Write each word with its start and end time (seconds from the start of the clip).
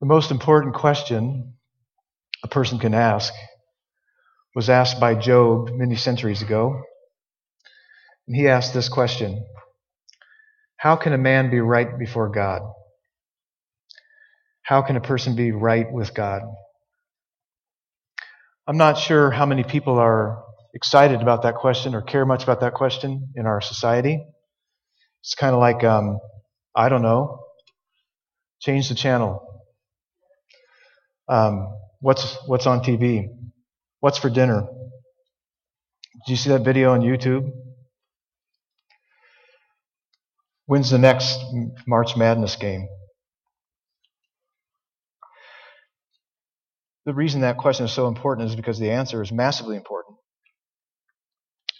The 0.00 0.06
most 0.06 0.30
important 0.30 0.74
question 0.74 1.54
a 2.44 2.48
person 2.48 2.78
can 2.78 2.94
ask 2.94 3.34
was 4.54 4.70
asked 4.70 5.00
by 5.00 5.14
Job 5.16 5.70
many 5.72 5.96
centuries 5.96 6.42
ago. 6.42 6.80
And 8.26 8.36
he 8.36 8.48
asked 8.48 8.72
this 8.72 8.88
question 8.88 9.44
How 10.76 10.96
can 10.96 11.12
a 11.12 11.18
man 11.18 11.50
be 11.50 11.60
right 11.60 11.98
before 11.98 12.28
God? 12.28 12.62
How 14.62 14.82
can 14.82 14.96
a 14.96 15.00
person 15.00 15.34
be 15.34 15.50
right 15.50 15.90
with 15.90 16.14
God? 16.14 16.42
I'm 18.68 18.76
not 18.76 18.98
sure 18.98 19.30
how 19.30 19.46
many 19.46 19.64
people 19.64 19.98
are 19.98 20.44
excited 20.74 21.22
about 21.22 21.42
that 21.42 21.56
question 21.56 21.94
or 21.94 22.02
care 22.02 22.26
much 22.26 22.44
about 22.44 22.60
that 22.60 22.74
question 22.74 23.32
in 23.34 23.46
our 23.46 23.60
society. 23.60 24.22
It's 25.22 25.34
kind 25.34 25.54
of 25.54 25.60
like, 25.60 25.82
um, 25.82 26.18
I 26.76 26.88
don't 26.88 27.02
know, 27.02 27.40
change 28.60 28.90
the 28.90 28.94
channel. 28.94 29.57
Um, 31.28 31.74
what's 32.00 32.36
what's 32.46 32.66
on 32.66 32.80
TV? 32.80 33.28
What's 34.00 34.18
for 34.18 34.30
dinner? 34.30 34.66
Did 36.26 36.30
you 36.32 36.36
see 36.36 36.50
that 36.50 36.64
video 36.64 36.92
on 36.92 37.00
YouTube? 37.00 37.50
When's 40.66 40.90
the 40.90 40.98
next 40.98 41.40
March 41.86 42.16
Madness 42.16 42.56
game? 42.56 42.88
The 47.06 47.14
reason 47.14 47.40
that 47.40 47.56
question 47.56 47.86
is 47.86 47.92
so 47.92 48.06
important 48.06 48.50
is 48.50 48.56
because 48.56 48.78
the 48.78 48.90
answer 48.90 49.22
is 49.22 49.32
massively 49.32 49.76
important. 49.76 50.16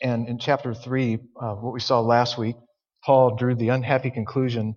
And 0.03 0.29
in 0.29 0.39
chapter 0.39 0.73
3, 0.73 1.19
uh, 1.41 1.55
what 1.57 1.75
we 1.75 1.81
saw 1.81 2.01
last 2.01 2.39
week, 2.39 2.57
Paul 3.05 3.37
drew 3.37 3.55
the 3.55 3.69
unhappy 3.69 4.11
conclusion 4.11 4.77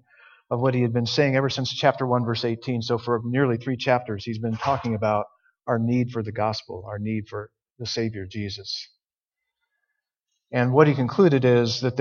of 0.52 0.60
what 0.60 0.76
he 0.76 0.82
had 0.82 0.94
been 0.94 1.08
saying 1.08 1.36
ever 1.38 1.50
since 1.50 1.74
chapter 1.74 2.06
1, 2.06 2.26
verse 2.26 2.46
18. 2.46 2.82
So 2.82 2.98
for 2.98 3.22
nearly 3.24 3.58
three 3.58 3.78
chapters, 3.78 4.26
he's 4.26 4.40
been 4.40 4.58
talking 4.58 4.96
about 4.96 5.26
our 5.66 5.80
need 5.80 6.12
for 6.12 6.22
the 6.22 6.34
gospel, 6.34 6.86
our 6.88 7.00
need 7.00 7.30
for 7.30 7.52
the 7.80 7.86
Savior, 7.86 8.28
Jesus. 8.30 8.90
And 10.52 10.74
what 10.74 10.88
he 10.88 10.94
concluded 10.94 11.46
is 11.46 11.80
that 11.82 11.98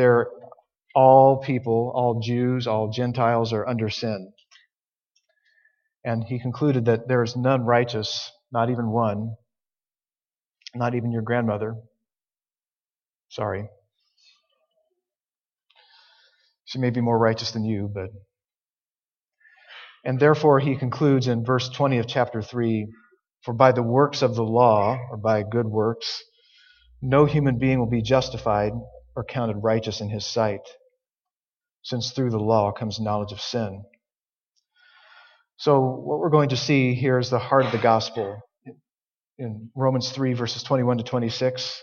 all 0.94 1.38
people, 1.38 1.92
all 1.94 2.20
Jews, 2.20 2.66
all 2.66 2.90
Gentiles 2.90 3.52
are 3.52 3.68
under 3.68 3.88
sin. 3.88 4.32
And 6.04 6.24
he 6.24 6.40
concluded 6.40 6.86
that 6.86 7.06
there 7.06 7.22
is 7.22 7.36
none 7.36 7.64
righteous, 7.64 8.32
not 8.50 8.70
even 8.70 8.90
one, 8.90 9.36
not 10.74 10.96
even 10.96 11.12
your 11.12 11.22
grandmother. 11.22 11.76
Sorry. 13.28 13.68
She 16.64 16.80
may 16.80 16.90
be 16.90 17.00
more 17.00 17.18
righteous 17.18 17.52
than 17.52 17.64
you, 17.64 17.88
but. 17.94 18.10
And 20.04 20.18
therefore, 20.18 20.60
he 20.60 20.76
concludes 20.76 21.26
in 21.28 21.44
verse 21.44 21.68
20 21.68 21.98
of 21.98 22.06
chapter 22.06 22.42
3 22.42 22.88
For 23.42 23.52
by 23.52 23.72
the 23.72 23.82
works 23.82 24.22
of 24.22 24.34
the 24.34 24.44
law, 24.44 24.98
or 25.10 25.16
by 25.16 25.42
good 25.42 25.66
works, 25.66 26.22
no 27.02 27.24
human 27.24 27.58
being 27.58 27.78
will 27.78 27.90
be 27.90 28.02
justified 28.02 28.72
or 29.16 29.24
counted 29.24 29.58
righteous 29.62 30.00
in 30.00 30.08
his 30.08 30.26
sight, 30.26 30.60
since 31.82 32.12
through 32.12 32.30
the 32.30 32.38
law 32.38 32.72
comes 32.72 33.00
knowledge 33.00 33.32
of 33.32 33.40
sin. 33.40 33.84
So, 35.56 35.80
what 35.80 36.18
we're 36.18 36.30
going 36.30 36.50
to 36.50 36.56
see 36.56 36.94
here 36.94 37.18
is 37.18 37.28
the 37.28 37.38
heart 37.38 37.66
of 37.66 37.72
the 37.72 37.78
gospel. 37.78 38.40
In 39.38 39.70
Romans 39.74 40.10
3, 40.10 40.34
verses 40.34 40.62
21 40.62 40.98
to 40.98 41.04
26, 41.04 41.82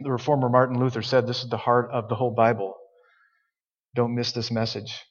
the 0.00 0.10
reformer 0.10 0.48
Martin 0.48 0.78
Luther 0.78 1.02
said 1.02 1.26
this 1.26 1.42
is 1.42 1.50
the 1.50 1.56
heart 1.56 1.90
of 1.90 2.08
the 2.08 2.14
whole 2.14 2.30
Bible. 2.30 2.74
Don't 3.94 4.14
miss 4.14 4.32
this 4.32 4.50
message. 4.50 5.02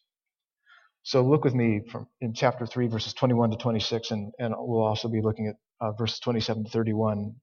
So, 1.03 1.23
look 1.23 1.43
with 1.45 1.55
me 1.55 1.81
from 1.91 2.07
in 2.21 2.33
chapter 2.33 2.65
3, 2.65 2.87
verses 2.87 3.13
21 3.13 3.51
to 3.51 3.57
26, 3.57 4.11
and, 4.11 4.33
and 4.39 4.53
we'll 4.57 4.83
also 4.85 5.09
be 5.09 5.21
looking 5.21 5.47
at 5.47 5.55
uh, 5.81 5.91
verses 5.93 6.19
27 6.19 6.65
to 6.65 6.69
31 6.71 7.35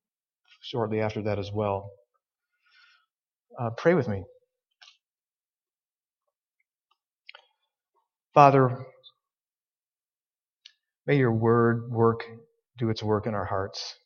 shortly 0.62 1.00
after 1.00 1.22
that 1.22 1.38
as 1.38 1.52
well. 1.52 1.90
Uh, 3.58 3.70
pray 3.76 3.94
with 3.94 4.08
me. 4.08 4.24
Father, 8.34 8.78
May 11.06 11.16
your 11.16 11.32
word 11.32 11.90
work, 11.90 12.24
do 12.78 12.90
its 12.90 13.02
work 13.02 13.26
in 13.26 13.34
our 13.34 13.44
hearts. 13.44 13.96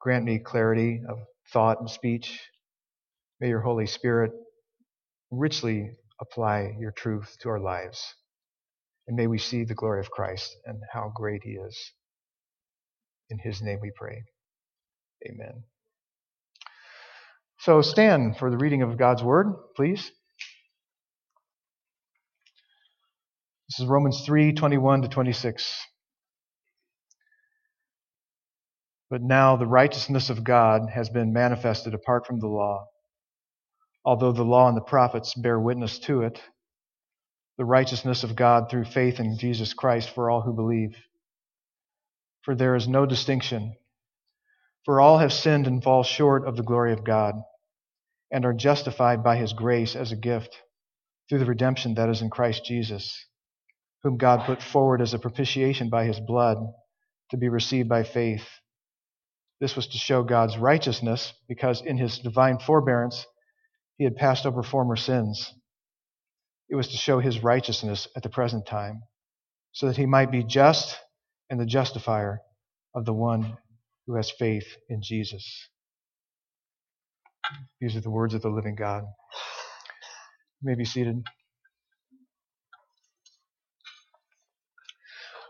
Grant 0.00 0.24
me 0.24 0.38
clarity 0.38 1.02
of 1.08 1.18
thought 1.52 1.80
and 1.80 1.90
speech. 1.90 2.40
May 3.40 3.48
your 3.48 3.60
Holy 3.60 3.86
Spirit 3.86 4.32
richly 5.30 5.92
apply 6.20 6.76
your 6.78 6.92
truth 6.92 7.36
to 7.40 7.48
our 7.48 7.60
lives. 7.60 8.14
And 9.06 9.16
may 9.16 9.26
we 9.26 9.38
see 9.38 9.64
the 9.64 9.74
glory 9.74 10.00
of 10.00 10.10
Christ 10.10 10.56
and 10.66 10.80
how 10.92 11.12
great 11.14 11.42
he 11.44 11.52
is. 11.52 11.92
In 13.30 13.38
his 13.38 13.62
name 13.62 13.78
we 13.82 13.90
pray. 13.94 14.22
Amen. 15.28 15.64
So 17.60 17.82
stand 17.82 18.36
for 18.38 18.50
the 18.50 18.56
reading 18.58 18.82
of 18.82 18.98
God's 18.98 19.22
word, 19.22 19.52
please. 19.76 20.10
This 23.68 23.80
is 23.80 23.86
Romans 23.86 24.22
3 24.24 24.52
21 24.52 25.02
to 25.02 25.08
26. 25.08 25.86
But 29.10 29.22
now 29.22 29.56
the 29.56 29.66
righteousness 29.66 30.30
of 30.30 30.44
God 30.44 30.90
has 30.94 31.08
been 31.08 31.32
manifested 31.32 31.94
apart 31.94 32.26
from 32.26 32.40
the 32.40 32.46
law. 32.46 32.86
Although 34.04 34.32
the 34.32 34.44
law 34.44 34.68
and 34.68 34.76
the 34.76 34.82
prophets 34.82 35.34
bear 35.34 35.58
witness 35.58 35.98
to 36.00 36.22
it, 36.22 36.42
the 37.56 37.64
righteousness 37.64 38.24
of 38.24 38.36
God 38.36 38.70
through 38.70 38.84
faith 38.84 39.20
in 39.20 39.38
Jesus 39.38 39.74
Christ 39.74 40.10
for 40.10 40.30
all 40.30 40.42
who 40.42 40.52
believe. 40.52 40.96
For 42.42 42.54
there 42.54 42.76
is 42.76 42.88
no 42.88 43.04
distinction. 43.04 43.74
For 44.84 45.00
all 45.00 45.18
have 45.18 45.32
sinned 45.32 45.66
and 45.66 45.82
fall 45.82 46.02
short 46.02 46.46
of 46.46 46.56
the 46.56 46.62
glory 46.62 46.92
of 46.92 47.04
God, 47.04 47.34
and 48.30 48.44
are 48.44 48.54
justified 48.54 49.22
by 49.24 49.36
his 49.36 49.52
grace 49.52 49.96
as 49.96 50.12
a 50.12 50.16
gift 50.16 50.56
through 51.28 51.40
the 51.40 51.46
redemption 51.46 51.94
that 51.94 52.08
is 52.08 52.22
in 52.22 52.30
Christ 52.30 52.64
Jesus 52.64 53.26
whom 54.02 54.16
God 54.16 54.46
put 54.46 54.62
forward 54.62 55.00
as 55.00 55.14
a 55.14 55.18
propitiation 55.18 55.90
by 55.90 56.04
his 56.04 56.20
blood 56.20 56.58
to 57.30 57.36
be 57.36 57.48
received 57.48 57.88
by 57.88 58.04
faith. 58.04 58.46
This 59.60 59.74
was 59.74 59.88
to 59.88 59.98
show 59.98 60.22
God's 60.22 60.56
righteousness 60.56 61.32
because 61.48 61.82
in 61.82 61.98
his 61.98 62.18
divine 62.18 62.58
forbearance 62.58 63.26
he 63.98 64.04
had 64.04 64.16
passed 64.16 64.46
over 64.46 64.62
former 64.62 64.96
sins. 64.96 65.52
It 66.70 66.76
was 66.76 66.88
to 66.88 66.96
show 66.96 67.18
his 67.18 67.42
righteousness 67.42 68.08
at 68.16 68.22
the 68.22 68.30
present 68.30 68.66
time 68.66 69.02
so 69.72 69.86
that 69.86 69.96
he 69.96 70.06
might 70.06 70.30
be 70.30 70.44
just 70.44 70.98
and 71.50 71.60
the 71.60 71.66
justifier 71.66 72.40
of 72.94 73.04
the 73.04 73.12
one 73.12 73.56
who 74.06 74.16
has 74.16 74.30
faith 74.30 74.66
in 74.88 75.02
Jesus. 75.02 75.68
These 77.80 77.96
are 77.96 78.00
the 78.00 78.10
words 78.10 78.34
of 78.34 78.42
the 78.42 78.48
living 78.48 78.76
God. 78.76 79.02
You 80.60 80.70
may 80.70 80.74
be 80.74 80.84
seated. 80.84 81.22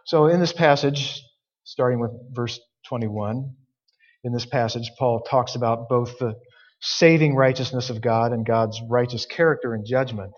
So, 0.06 0.26
in 0.26 0.41
this 0.41 0.53
passage, 0.53 1.22
starting 1.65 2.00
with 2.00 2.12
verse 2.32 2.59
21, 2.86 3.54
in 4.25 4.32
this 4.32 4.47
passage, 4.47 4.91
Paul 4.98 5.22
talks 5.22 5.54
about 5.54 5.88
both 5.88 6.19
the 6.19 6.34
saving 6.81 7.34
righteousness 7.34 7.91
of 7.91 8.00
God 8.00 8.33
and 8.33 8.47
God's 8.47 8.81
righteous 8.89 9.27
character 9.27 9.75
and 9.75 9.87
judgment. 9.87 10.33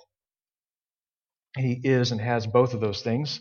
He 1.56 1.80
is 1.82 2.12
and 2.12 2.20
has 2.20 2.46
both 2.46 2.74
of 2.74 2.80
those 2.80 3.02
things. 3.02 3.40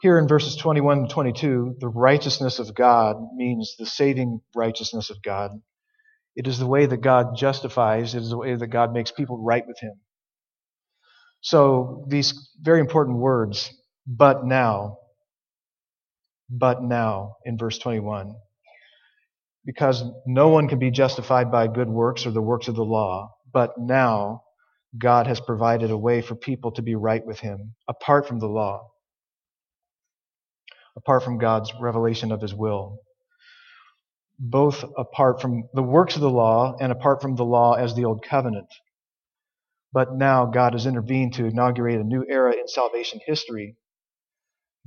Here 0.00 0.18
in 0.18 0.28
verses 0.28 0.56
21 0.56 0.98
and 0.98 1.10
22, 1.10 1.76
the 1.80 1.88
righteousness 1.88 2.58
of 2.60 2.74
God 2.74 3.16
means 3.34 3.74
the 3.78 3.86
saving 3.86 4.40
righteousness 4.54 5.10
of 5.10 5.22
God. 5.22 5.50
It 6.36 6.46
is 6.46 6.58
the 6.58 6.66
way 6.68 6.86
that 6.86 6.98
God 6.98 7.36
justifies, 7.36 8.14
it 8.14 8.22
is 8.22 8.30
the 8.30 8.38
way 8.38 8.54
that 8.54 8.68
God 8.68 8.92
makes 8.92 9.10
people 9.10 9.42
right 9.42 9.64
with 9.66 9.78
Him. 9.80 9.94
So, 11.40 12.04
these 12.08 12.50
very 12.60 12.80
important 12.80 13.18
words, 13.18 13.72
but 14.06 14.44
now. 14.44 14.98
But 16.48 16.82
now, 16.82 17.36
in 17.44 17.58
verse 17.58 17.78
21. 17.78 18.34
Because 19.64 20.02
no 20.26 20.48
one 20.48 20.68
can 20.68 20.78
be 20.78 20.90
justified 20.90 21.50
by 21.52 21.68
good 21.68 21.88
works 21.88 22.26
or 22.26 22.30
the 22.30 22.42
works 22.42 22.68
of 22.68 22.76
the 22.76 22.84
law, 22.84 23.34
but 23.52 23.78
now 23.78 24.42
God 24.98 25.26
has 25.26 25.40
provided 25.40 25.90
a 25.90 25.98
way 25.98 26.22
for 26.22 26.34
people 26.34 26.72
to 26.72 26.82
be 26.82 26.94
right 26.94 27.24
with 27.24 27.40
Him, 27.40 27.74
apart 27.88 28.26
from 28.26 28.38
the 28.40 28.46
law, 28.48 28.88
apart 30.96 31.24
from 31.24 31.38
God's 31.38 31.72
revelation 31.80 32.32
of 32.32 32.40
His 32.40 32.54
will. 32.54 32.98
Both 34.38 34.84
apart 34.96 35.42
from 35.42 35.64
the 35.74 35.82
works 35.82 36.14
of 36.14 36.22
the 36.22 36.30
law 36.30 36.76
and 36.80 36.92
apart 36.92 37.22
from 37.22 37.36
the 37.36 37.44
law 37.44 37.74
as 37.74 37.94
the 37.94 38.04
old 38.04 38.24
covenant. 38.24 38.68
But 39.92 40.14
now 40.14 40.46
God 40.46 40.74
has 40.74 40.86
intervened 40.86 41.34
to 41.34 41.46
inaugurate 41.46 42.00
a 42.00 42.04
new 42.04 42.24
era 42.28 42.52
in 42.52 42.68
salvation 42.68 43.20
history 43.26 43.76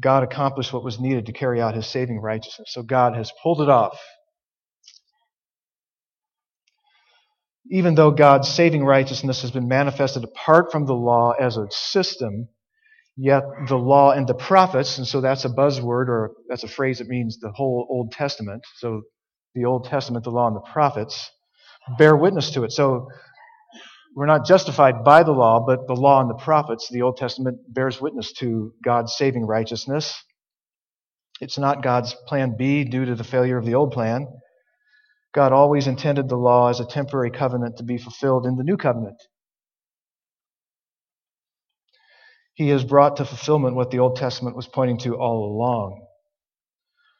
God 0.01 0.23
accomplished 0.23 0.73
what 0.73 0.83
was 0.83 0.99
needed 0.99 1.27
to 1.27 1.33
carry 1.33 1.61
out 1.61 1.75
his 1.75 1.87
saving 1.87 2.19
righteousness. 2.19 2.69
So 2.73 2.83
God 2.83 3.15
has 3.15 3.31
pulled 3.43 3.61
it 3.61 3.69
off. 3.69 3.99
Even 7.69 7.95
though 7.95 8.11
God's 8.11 8.49
saving 8.49 8.83
righteousness 8.83 9.41
has 9.43 9.51
been 9.51 9.67
manifested 9.67 10.23
apart 10.23 10.71
from 10.71 10.85
the 10.85 10.93
law 10.93 11.31
as 11.31 11.57
a 11.57 11.67
system, 11.69 12.47
Yet 13.17 13.43
the 13.67 13.77
law 13.77 14.11
and 14.11 14.27
the 14.27 14.33
prophets, 14.33 14.97
and 14.97 15.05
so 15.05 15.21
that's 15.21 15.45
a 15.45 15.49
buzzword 15.49 16.07
or 16.07 16.31
that's 16.47 16.63
a 16.63 16.67
phrase 16.67 16.99
that 16.99 17.07
means 17.07 17.37
the 17.39 17.51
whole 17.51 17.85
Old 17.89 18.11
Testament. 18.11 18.63
So 18.77 19.01
the 19.53 19.65
Old 19.65 19.85
Testament, 19.85 20.23
the 20.23 20.31
law, 20.31 20.47
and 20.47 20.55
the 20.55 20.71
prophets 20.71 21.29
bear 21.97 22.15
witness 22.15 22.51
to 22.51 22.63
it. 22.63 22.71
So 22.71 23.09
we're 24.15 24.27
not 24.27 24.45
justified 24.45 25.03
by 25.03 25.23
the 25.23 25.33
law, 25.33 25.63
but 25.65 25.87
the 25.87 25.93
law 25.93 26.21
and 26.21 26.29
the 26.29 26.41
prophets, 26.43 26.89
the 26.89 27.01
Old 27.01 27.17
Testament, 27.17 27.59
bears 27.67 28.01
witness 28.01 28.31
to 28.39 28.73
God's 28.83 29.15
saving 29.15 29.45
righteousness. 29.45 30.23
It's 31.41 31.57
not 31.57 31.83
God's 31.83 32.15
plan 32.27 32.55
B 32.57 32.85
due 32.85 33.05
to 33.05 33.15
the 33.15 33.23
failure 33.23 33.57
of 33.57 33.65
the 33.65 33.75
old 33.75 33.91
plan. 33.91 34.27
God 35.33 35.53
always 35.53 35.87
intended 35.87 36.27
the 36.27 36.35
law 36.35 36.69
as 36.69 36.79
a 36.79 36.85
temporary 36.85 37.31
covenant 37.31 37.77
to 37.77 37.83
be 37.83 37.97
fulfilled 37.97 38.45
in 38.45 38.57
the 38.57 38.63
new 38.63 38.77
covenant. 38.77 39.21
He 42.53 42.69
has 42.69 42.83
brought 42.83 43.17
to 43.17 43.25
fulfillment 43.25 43.75
what 43.75 43.91
the 43.91 43.99
Old 43.99 44.17
Testament 44.17 44.55
was 44.55 44.67
pointing 44.67 44.97
to 44.99 45.15
all 45.15 45.45
along. 45.45 46.05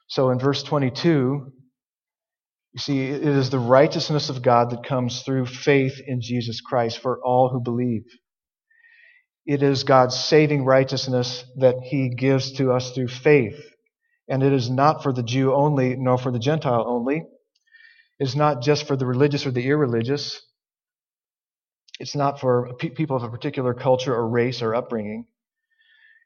So 0.08 0.30
in 0.30 0.40
verse 0.40 0.62
22, 0.62 1.54
you 2.74 2.80
see, 2.80 3.02
it 3.02 3.24
is 3.24 3.50
the 3.50 3.60
righteousness 3.60 4.30
of 4.30 4.42
God 4.42 4.72
that 4.72 4.84
comes 4.84 5.24
through 5.24 5.46
faith 5.46 6.00
in 6.06 6.22
Jesus 6.22 6.62
Christ 6.62 7.00
for 7.00 7.20
all 7.24 7.50
who 7.50 7.62
believe. 7.62 8.04
It 9.46 9.64
is 9.64 9.84
God's 9.84 10.18
saving 10.18 10.66
righteousness 10.66 11.44
that 11.58 11.76
He 11.84 12.10
gives 12.10 12.54
to 12.54 12.72
us 12.72 12.92
through 12.92 13.08
faith. 13.08 13.60
And 14.28 14.44
it 14.44 14.54
is 14.54 14.70
not 14.70 15.02
for 15.02 15.12
the 15.12 15.24
Jew 15.24 15.54
only, 15.54 15.96
nor 15.98 16.18
for 16.18 16.32
the 16.32 16.40
Gentile 16.40 16.86
only. 16.88 17.24
It's 18.22 18.36
not 18.36 18.62
just 18.62 18.86
for 18.86 18.96
the 18.96 19.08
religious 19.08 19.48
or 19.48 19.52
the 19.52 19.66
irreligious. 19.66 20.40
It's 22.00 22.16
not 22.16 22.40
for 22.40 22.72
people 22.76 23.18
of 23.18 23.24
a 23.24 23.30
particular 23.32 23.74
culture 23.74 24.14
or 24.14 24.30
race 24.30 24.62
or 24.62 24.76
upbringing. 24.76 25.26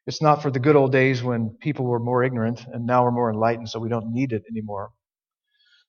It's 0.06 0.22
not 0.22 0.42
for 0.42 0.52
the 0.52 0.60
good 0.60 0.76
old 0.76 0.92
days 0.92 1.24
when 1.24 1.52
people 1.62 1.86
were 1.86 2.02
more 2.02 2.22
ignorant 2.22 2.60
and 2.68 2.86
now 2.86 3.06
we're 3.06 3.12
more 3.12 3.32
enlightened, 3.32 3.70
so 3.70 3.80
we 3.80 3.88
don't 3.88 4.12
need 4.12 4.34
it 4.34 4.44
anymore. 4.52 4.92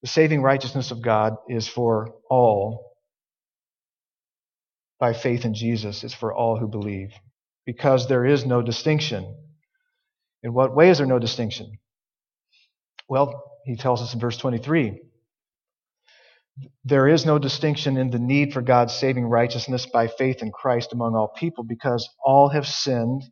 The 0.02 0.06
saving 0.06 0.42
righteousness 0.42 0.92
of 0.92 1.02
God 1.02 1.38
is 1.48 1.66
for 1.66 2.14
all 2.30 2.92
by 5.00 5.12
faith 5.12 5.44
in 5.44 5.54
Jesus. 5.54 6.04
It's 6.04 6.14
for 6.14 6.32
all 6.32 6.56
who 6.56 6.68
believe 6.68 7.14
because 7.66 8.06
there 8.06 8.24
is 8.24 8.46
no 8.46 8.62
distinction. 8.62 9.36
In 10.44 10.54
what 10.54 10.72
way 10.72 10.88
is 10.88 10.98
there 10.98 11.06
no 11.08 11.18
distinction? 11.18 11.78
Well, 13.08 13.42
he 13.64 13.74
tells 13.74 14.02
us 14.02 14.14
in 14.14 14.20
verse 14.20 14.36
23 14.36 15.00
there 16.84 17.08
is 17.08 17.26
no 17.26 17.38
distinction 17.38 17.96
in 17.96 18.10
the 18.10 18.18
need 18.18 18.52
for 18.52 18.62
God's 18.62 18.94
saving 18.94 19.26
righteousness 19.26 19.86
by 19.86 20.08
faith 20.08 20.42
in 20.42 20.52
Christ 20.52 20.92
among 20.92 21.14
all 21.14 21.28
people 21.28 21.64
because 21.64 22.08
all 22.24 22.48
have 22.48 22.66
sinned 22.66 23.24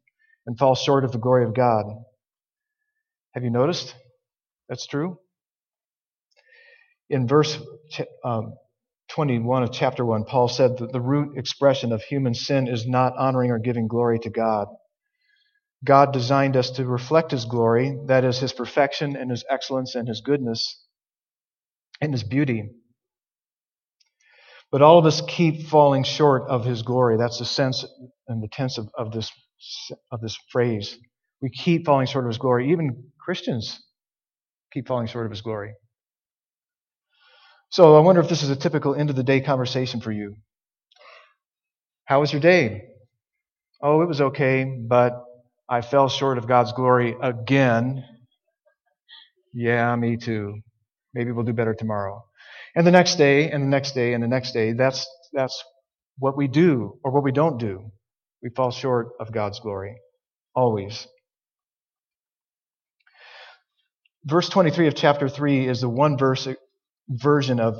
and 0.47 0.59
fall 0.59 0.75
short 0.75 1.05
of 1.05 1.12
the 1.12 1.19
glory 1.19 1.44
of 1.44 1.55
God. 1.55 1.87
Have 3.35 3.44
you 3.44 3.50
noticed? 3.50 3.94
That's 4.69 4.87
true. 4.87 5.19
In 7.11 7.29
verse 7.29 7.59
um, 8.25 8.55
21 9.11 9.65
of 9.65 9.73
chapter 9.73 10.05
1, 10.05 10.25
Paul 10.25 10.49
said 10.49 10.79
that 10.79 10.93
the 10.93 11.00
root 11.00 11.37
expression 11.38 11.93
of 11.93 12.03
human 12.03 12.35
sin 12.35 12.69
is 12.69 12.87
not 12.87 13.15
honoring 13.17 13.50
or 13.50 13.59
giving 13.59 13.88
glory 13.88 14.19
to 14.21 14.31
God. 14.31 14.69
God 15.85 16.12
designed 16.12 16.56
us 16.56 16.71
to 16.73 16.87
reflect 16.87 17.31
His 17.31 17.44
glory, 17.44 17.99
that 18.06 18.25
is, 18.25 18.38
His 18.38 18.53
perfection 18.53 19.17
and 19.17 19.31
His 19.31 19.44
excellence 19.50 19.94
and 19.94 20.09
His 20.09 20.23
goodness 20.23 20.82
and 22.00 22.12
His 22.12 22.25
beauty. 22.25 22.71
But 24.75 24.82
all 24.82 24.99
of 24.99 25.06
us 25.06 25.21
keep 25.29 25.69
falling 25.69 26.03
short 26.03 26.49
of 26.49 26.65
His 26.65 26.82
glory. 26.82 27.17
That's 27.17 27.38
the 27.38 27.44
sense 27.44 27.85
and 28.26 28.43
the 28.43 28.49
tense 28.49 28.76
of, 28.76 28.88
of 28.99 29.12
this 29.12 29.31
of 30.11 30.21
this 30.21 30.37
phrase. 30.50 30.99
We 31.41 31.50
keep 31.50 31.87
falling 31.87 32.09
short 32.09 32.25
of 32.25 32.31
His 32.31 32.38
glory. 32.38 32.73
Even 32.73 33.05
Christians 33.21 33.81
keep 34.73 34.88
falling 34.88 35.06
short 35.06 35.26
of 35.26 35.31
His 35.31 35.43
glory. 35.43 35.75
So 37.71 37.97
I 37.97 38.00
wonder 38.00 38.21
if 38.21 38.29
this 38.29 38.43
is 38.43 38.50
a 38.50 38.56
typical 38.56 38.97
end 38.97 39.11
of 39.11 39.15
the 39.15 39.23
day 39.23 39.41
conversation 39.41 40.00
for 40.00 40.11
you. 40.11 40.35
How 42.06 42.19
was 42.19 42.32
your 42.32 42.41
day? 42.41 42.82
Oh, 43.81 44.03
it 44.03 44.09
was 44.09 44.21
okay, 44.21 44.65
but 44.65 45.12
I 45.69 45.82
fell 45.82 46.09
short 46.09 46.37
of 46.37 46.49
God's 46.49 46.73
glory 46.73 47.15
again. 47.23 48.05
Yeah, 49.53 49.94
me 49.94 50.17
too. 50.17 50.62
Maybe 51.15 51.31
we'll 51.31 51.44
do 51.44 51.53
better 51.53 51.76
tomorrow. 51.79 52.25
And 52.75 52.87
the 52.87 52.91
next 52.91 53.17
day, 53.17 53.50
and 53.50 53.62
the 53.62 53.69
next 53.69 53.93
day, 53.93 54.15
and 54.15 54.23
the 54.23 54.29
next 54.29 54.53
day, 54.53 54.73
that's, 54.73 55.06
that's 55.32 55.62
what 56.19 56.37
we 56.37 56.49
do 56.49 56.99
or 57.05 57.12
what 57.12 57.23
we 57.23 57.32
don't 57.32 57.59
do. 57.59 57.91
We 58.43 58.50
fall 58.50 58.71
short 58.71 59.09
of 59.21 59.32
God's 59.32 59.61
glory. 59.61 59.97
Always. 60.55 61.06
Verse 64.25 64.49
23 64.49 64.88
of 64.88 64.94
chapter 64.94 65.29
3 65.29 65.69
is 65.69 65.81
the 65.82 65.88
one 65.88 66.19
verse 66.19 66.49
version 67.09 67.61
of 67.61 67.76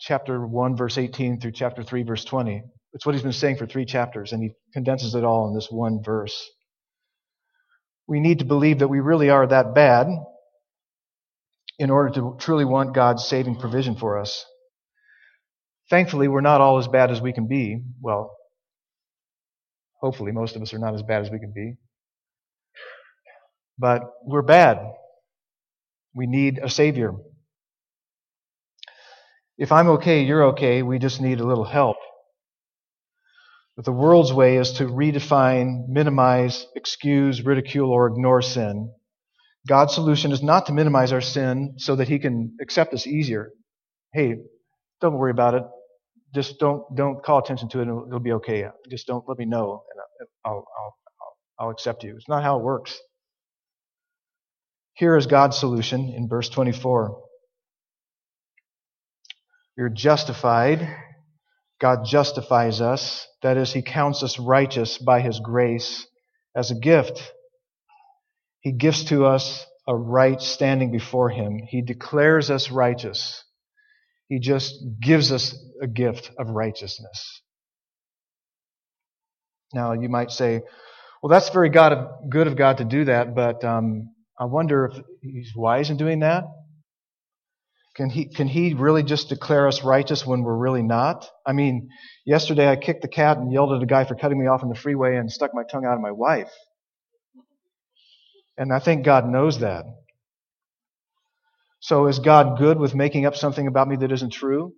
chapter 0.00 0.44
1, 0.44 0.76
verse 0.76 0.98
18 0.98 1.40
through 1.40 1.52
chapter 1.52 1.82
3, 1.82 2.02
verse 2.02 2.24
20. 2.24 2.62
It's 2.92 3.06
what 3.06 3.14
he's 3.14 3.22
been 3.22 3.32
saying 3.32 3.56
for 3.56 3.66
three 3.66 3.84
chapters, 3.84 4.32
and 4.32 4.42
he 4.42 4.50
condenses 4.72 5.14
it 5.14 5.24
all 5.24 5.48
in 5.48 5.54
this 5.54 5.68
one 5.70 6.02
verse. 6.04 6.50
We 8.06 8.20
need 8.20 8.40
to 8.40 8.44
believe 8.44 8.80
that 8.80 8.88
we 8.88 9.00
really 9.00 9.30
are 9.30 9.46
that 9.46 9.74
bad 9.74 10.08
in 11.78 11.90
order 11.90 12.10
to 12.14 12.36
truly 12.38 12.64
want 12.64 12.94
God's 12.94 13.24
saving 13.24 13.56
provision 13.56 13.96
for 13.96 14.18
us. 14.18 14.44
Thankfully, 15.90 16.28
we're 16.28 16.40
not 16.40 16.60
all 16.60 16.78
as 16.78 16.88
bad 16.88 17.10
as 17.10 17.20
we 17.20 17.32
can 17.32 17.46
be. 17.46 17.82
Well, 18.00 18.34
hopefully, 20.00 20.32
most 20.32 20.56
of 20.56 20.62
us 20.62 20.72
are 20.72 20.78
not 20.78 20.94
as 20.94 21.02
bad 21.02 21.22
as 21.22 21.30
we 21.30 21.38
can 21.38 21.52
be. 21.54 21.74
But 23.78 24.02
we're 24.24 24.42
bad. 24.42 24.78
We 26.14 26.26
need 26.26 26.58
a 26.62 26.70
Savior. 26.70 27.12
If 29.58 29.72
I'm 29.72 29.88
okay, 29.88 30.22
you're 30.22 30.44
okay. 30.46 30.82
We 30.82 30.98
just 30.98 31.20
need 31.20 31.40
a 31.40 31.46
little 31.46 31.64
help. 31.64 31.96
But 33.76 33.84
the 33.84 33.92
world's 33.92 34.32
way 34.32 34.56
is 34.56 34.72
to 34.74 34.84
redefine, 34.84 35.88
minimize, 35.88 36.66
excuse, 36.76 37.44
ridicule, 37.44 37.90
or 37.90 38.06
ignore 38.06 38.42
sin. 38.42 38.92
God's 39.68 39.94
solution 39.94 40.32
is 40.32 40.42
not 40.42 40.66
to 40.66 40.72
minimize 40.72 41.12
our 41.12 41.20
sin 41.22 41.74
so 41.78 41.96
that 41.96 42.08
He 42.08 42.18
can 42.18 42.56
accept 42.60 42.94
us 42.94 43.06
easier. 43.06 43.50
Hey, 44.12 44.36
don't 45.00 45.14
worry 45.18 45.30
about 45.32 45.54
it. 45.54 45.64
Just 46.34 46.58
don't 46.60 46.84
don't 46.96 47.24
call 47.24 47.38
attention 47.38 47.68
to 47.70 47.80
it, 47.80 47.88
and 47.88 48.08
it'll 48.08 48.20
be 48.20 48.32
okay. 48.34 48.66
Just 48.90 49.06
don't 49.06 49.24
let 49.28 49.38
me 49.38 49.46
know, 49.46 49.84
and 50.20 50.28
I'll 50.44 50.52
I'll 50.54 50.64
I'll, 51.20 51.36
I'll 51.66 51.70
accept 51.70 52.04
you. 52.04 52.16
It's 52.16 52.28
not 52.28 52.42
how 52.42 52.58
it 52.58 52.64
works. 52.64 52.98
Here 54.94 55.16
is 55.16 55.26
God's 55.26 55.58
solution 55.58 56.10
in 56.16 56.28
verse 56.28 56.48
24. 56.50 57.18
You're 59.78 59.90
justified. 59.90 60.88
God 61.80 62.06
justifies 62.06 62.80
us. 62.80 63.26
That 63.42 63.56
is, 63.58 63.72
He 63.72 63.82
counts 63.82 64.22
us 64.22 64.38
righteous 64.38 64.98
by 64.98 65.20
His 65.20 65.40
grace 65.40 66.06
as 66.56 66.70
a 66.70 66.76
gift. 66.76 67.33
He 68.64 68.72
gives 68.72 69.04
to 69.06 69.26
us 69.26 69.66
a 69.86 69.94
right 69.94 70.40
standing 70.40 70.90
before 70.90 71.28
Him. 71.28 71.60
He 71.68 71.82
declares 71.82 72.50
us 72.50 72.70
righteous. 72.70 73.44
He 74.28 74.40
just 74.40 74.74
gives 75.02 75.30
us 75.30 75.54
a 75.82 75.86
gift 75.86 76.30
of 76.38 76.48
righteousness. 76.48 77.42
Now, 79.74 79.92
you 79.92 80.08
might 80.08 80.30
say, 80.30 80.62
well, 81.22 81.30
that's 81.30 81.50
very 81.50 81.68
God, 81.68 82.08
good 82.30 82.46
of 82.46 82.56
God 82.56 82.78
to 82.78 82.84
do 82.84 83.04
that, 83.04 83.34
but 83.34 83.62
um, 83.64 84.14
I 84.40 84.46
wonder 84.46 84.86
if 84.86 85.04
He's 85.20 85.52
wise 85.54 85.90
in 85.90 85.98
doing 85.98 86.20
that. 86.20 86.44
Can 87.96 88.10
he, 88.10 88.24
can 88.26 88.48
he 88.48 88.74
really 88.74 89.04
just 89.04 89.28
declare 89.28 89.68
us 89.68 89.84
righteous 89.84 90.26
when 90.26 90.42
we're 90.42 90.56
really 90.56 90.82
not? 90.82 91.28
I 91.46 91.52
mean, 91.52 91.90
yesterday 92.26 92.68
I 92.68 92.74
kicked 92.76 93.02
the 93.02 93.08
cat 93.08 93.38
and 93.38 93.52
yelled 93.52 93.72
at 93.72 93.82
a 93.82 93.86
guy 93.86 94.04
for 94.04 94.16
cutting 94.16 94.40
me 94.40 94.48
off 94.48 94.64
on 94.64 94.68
the 94.68 94.74
freeway 94.74 95.16
and 95.16 95.30
stuck 95.30 95.54
my 95.54 95.62
tongue 95.70 95.84
out 95.84 95.94
at 95.94 96.00
my 96.00 96.10
wife. 96.10 96.50
And 98.56 98.72
I 98.72 98.78
think 98.78 99.04
God 99.04 99.28
knows 99.28 99.60
that. 99.60 99.84
So 101.80 102.06
is 102.06 102.18
God 102.18 102.58
good 102.58 102.78
with 102.78 102.94
making 102.94 103.26
up 103.26 103.36
something 103.36 103.66
about 103.66 103.88
me 103.88 103.96
that 103.96 104.12
isn't 104.12 104.30
true? 104.30 104.72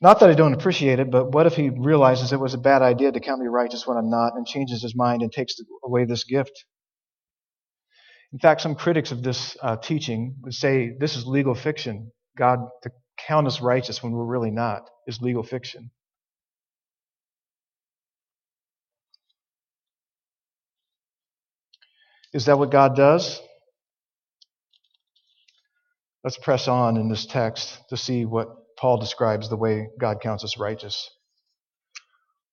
Not 0.00 0.20
that 0.20 0.30
I 0.30 0.34
don't 0.34 0.54
appreciate 0.54 0.98
it, 0.98 1.10
but 1.10 1.32
what 1.32 1.46
if 1.46 1.54
he 1.54 1.68
realizes 1.68 2.32
it 2.32 2.40
was 2.40 2.54
a 2.54 2.58
bad 2.58 2.80
idea 2.80 3.12
to 3.12 3.20
count 3.20 3.40
me 3.40 3.48
righteous 3.48 3.86
when 3.86 3.98
I'm 3.98 4.08
not 4.08 4.32
and 4.34 4.46
changes 4.46 4.82
his 4.82 4.96
mind 4.96 5.20
and 5.22 5.30
takes 5.30 5.56
away 5.84 6.06
this 6.06 6.24
gift? 6.24 6.64
In 8.32 8.38
fact, 8.38 8.62
some 8.62 8.74
critics 8.74 9.12
of 9.12 9.22
this 9.22 9.56
uh, 9.60 9.76
teaching 9.76 10.36
would 10.42 10.54
say 10.54 10.96
this 10.98 11.16
is 11.16 11.26
legal 11.26 11.54
fiction. 11.54 12.12
God 12.36 12.60
to 12.82 12.90
count 13.26 13.46
us 13.46 13.60
righteous 13.60 14.02
when 14.02 14.12
we're 14.12 14.24
really 14.24 14.50
not 14.50 14.88
is 15.06 15.20
legal 15.20 15.42
fiction. 15.42 15.90
Is 22.32 22.46
that 22.46 22.58
what 22.58 22.70
God 22.70 22.96
does? 22.96 23.40
Let's 26.22 26.38
press 26.38 26.68
on 26.68 26.96
in 26.96 27.08
this 27.08 27.26
text 27.26 27.78
to 27.88 27.96
see 27.96 28.24
what 28.24 28.48
Paul 28.78 28.98
describes 28.98 29.48
the 29.48 29.56
way 29.56 29.88
God 29.98 30.20
counts 30.20 30.44
us 30.44 30.58
righteous. 30.58 31.10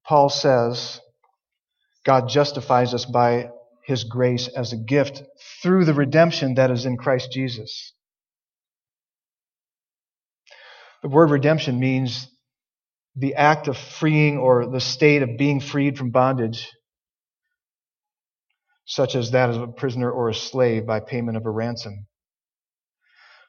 Paul 0.05 0.29
says, 0.29 1.01
God 2.05 2.29
justifies 2.29 2.93
us 2.93 3.05
by 3.05 3.49
his 3.85 4.05
grace 4.05 4.47
as 4.47 4.73
a 4.73 4.77
gift 4.77 5.21
through 5.61 5.85
the 5.85 5.93
redemption 5.93 6.55
that 6.55 6.71
is 6.71 6.85
in 6.85 6.97
Christ 6.97 7.31
Jesus. 7.31 7.93
The 11.03 11.09
word 11.09 11.29
redemption 11.29 11.79
means 11.79 12.27
the 13.15 13.35
act 13.35 13.67
of 13.67 13.77
freeing 13.77 14.37
or 14.37 14.67
the 14.67 14.79
state 14.79 15.21
of 15.23 15.37
being 15.37 15.59
freed 15.59 15.97
from 15.97 16.11
bondage, 16.11 16.71
such 18.87 19.15
as 19.15 19.31
that 19.31 19.49
of 19.49 19.61
a 19.61 19.67
prisoner 19.67 20.09
or 20.09 20.29
a 20.29 20.33
slave 20.33 20.87
by 20.87 21.01
payment 21.01 21.37
of 21.37 21.45
a 21.45 21.49
ransom. 21.49 22.07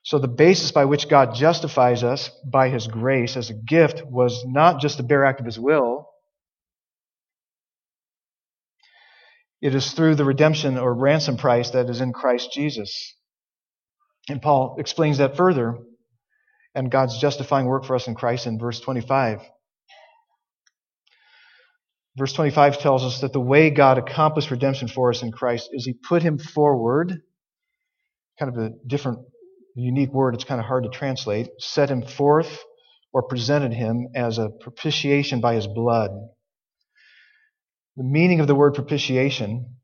So 0.03 0.19
the 0.19 0.29
basis 0.29 0.73
by 0.73 0.85
which 0.85 1.09
God 1.09 1.35
justifies 1.35 2.03
us 2.03 2.31
by 2.45 2.69
his 2.69 2.87
grace 2.87 3.37
as 3.37 3.49
a 3.49 3.55
gift 3.55 4.03
was 4.05 4.45
not 4.45 4.81
just 4.81 4.97
the 4.97 5.03
bare 5.03 5.25
act 5.25 5.41
of 5.41 5.47
his 5.47 5.59
will. 5.59 6.09
It 9.61 9.75
is 9.75 9.93
through 9.93 10.17
the 10.17 10.25
redemption 10.25 10.77
or 10.77 10.93
ransom 10.93 11.37
price 11.37 11.71
that 11.71 11.89
is 11.89 12.01
in 12.01 12.13
Christ 12.13 12.53
Jesus. 12.53 13.15
And 14.29 14.43
Paul 14.43 14.77
explains 14.79 15.19
that 15.19 15.37
further 15.37 15.79
and 16.75 16.91
God's 16.91 17.19
justifying 17.19 17.67
work 17.67 17.85
for 17.85 17.95
us 17.95 18.09
in 18.09 18.15
Christ 18.15 18.47
in 18.47 18.59
verse 18.59 18.81
25. 18.81 19.41
Verse 22.19 22.33
25 22.33 22.81
tells 22.81 23.05
us 23.05 23.21
that 23.21 23.33
the 23.33 23.41
way 23.41 23.71
God 23.71 23.97
accomplished 23.97 24.51
redemption 24.51 24.89
for 24.89 25.11
us 25.11 25.23
in 25.23 25.31
Christ 25.31 25.71
is 25.73 25.85
he 25.85 25.93
put 25.93 26.21
him 26.21 26.37
forward, 26.37 27.23
kind 28.41 28.53
of 28.53 28.61
a 28.61 28.71
different, 28.87 29.21
unique 29.77 30.13
word, 30.13 30.35
it's 30.35 30.43
kind 30.43 30.61
of 30.61 30.67
hard 30.67 30.83
to 30.83 30.91
translate, 30.91 31.49
set 31.61 31.89
him 31.89 32.03
forth 32.03 32.65
or 33.13 33.23
presented 33.23 33.73
him 33.73 34.09
as 34.17 34.39
a 34.39 34.49
propitiation 34.49 35.41
by 35.41 35.55
his 35.55 35.69
blood. 35.69 36.11
The 37.97 38.05
meaning 38.05 38.41
of 38.41 38.49
the 38.49 38.55
word 38.57 38.75
propitiation 38.75 39.77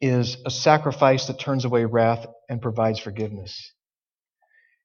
is 0.00 0.36
a 0.46 0.50
sacrifice 0.50 1.26
that 1.26 1.40
turns 1.40 1.64
away 1.64 1.84
wrath 1.84 2.26
and 2.48 2.62
provides 2.62 3.00
forgiveness. 3.00 3.72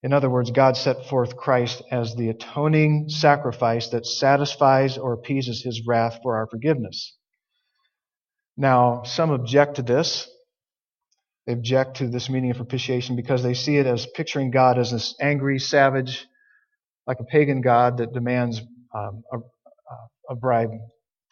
In 0.04 0.12
other 0.12 0.30
words, 0.30 0.52
God 0.52 0.76
set 0.76 1.06
forth 1.06 1.38
Christ 1.38 1.82
as 1.90 2.14
the 2.14 2.30
atoning 2.30 3.08
sacrifice 3.08 3.88
that 3.90 4.06
satisfies 4.06 4.98
or 4.98 5.14
appeases 5.14 5.64
his 5.64 5.88
wrath 5.88 6.20
for 6.22 6.36
our 6.36 6.48
forgiveness. 6.48 7.16
Now, 8.58 9.04
some 9.04 9.32
object 9.32 9.76
to 9.76 9.82
this. 9.82 10.30
They 11.48 11.54
object 11.54 11.98
to 11.98 12.08
this 12.08 12.30
meaning 12.30 12.52
of 12.52 12.58
propitiation 12.58 13.16
because 13.16 13.44
they 13.44 13.54
see 13.54 13.78
it 13.78 13.86
as 13.86 14.06
picturing 14.06 14.52
God 14.52 14.78
as 14.78 14.92
this 14.92 15.16
angry, 15.22 15.60
savage, 15.60 16.26
like 17.08 17.18
a 17.20 17.26
pagan 17.26 17.62
God 17.62 17.98
that 17.98 18.14
demands 18.14 18.62
um, 18.94 19.24
a, 19.32 19.38
a 20.30 20.36
bribe 20.36 20.72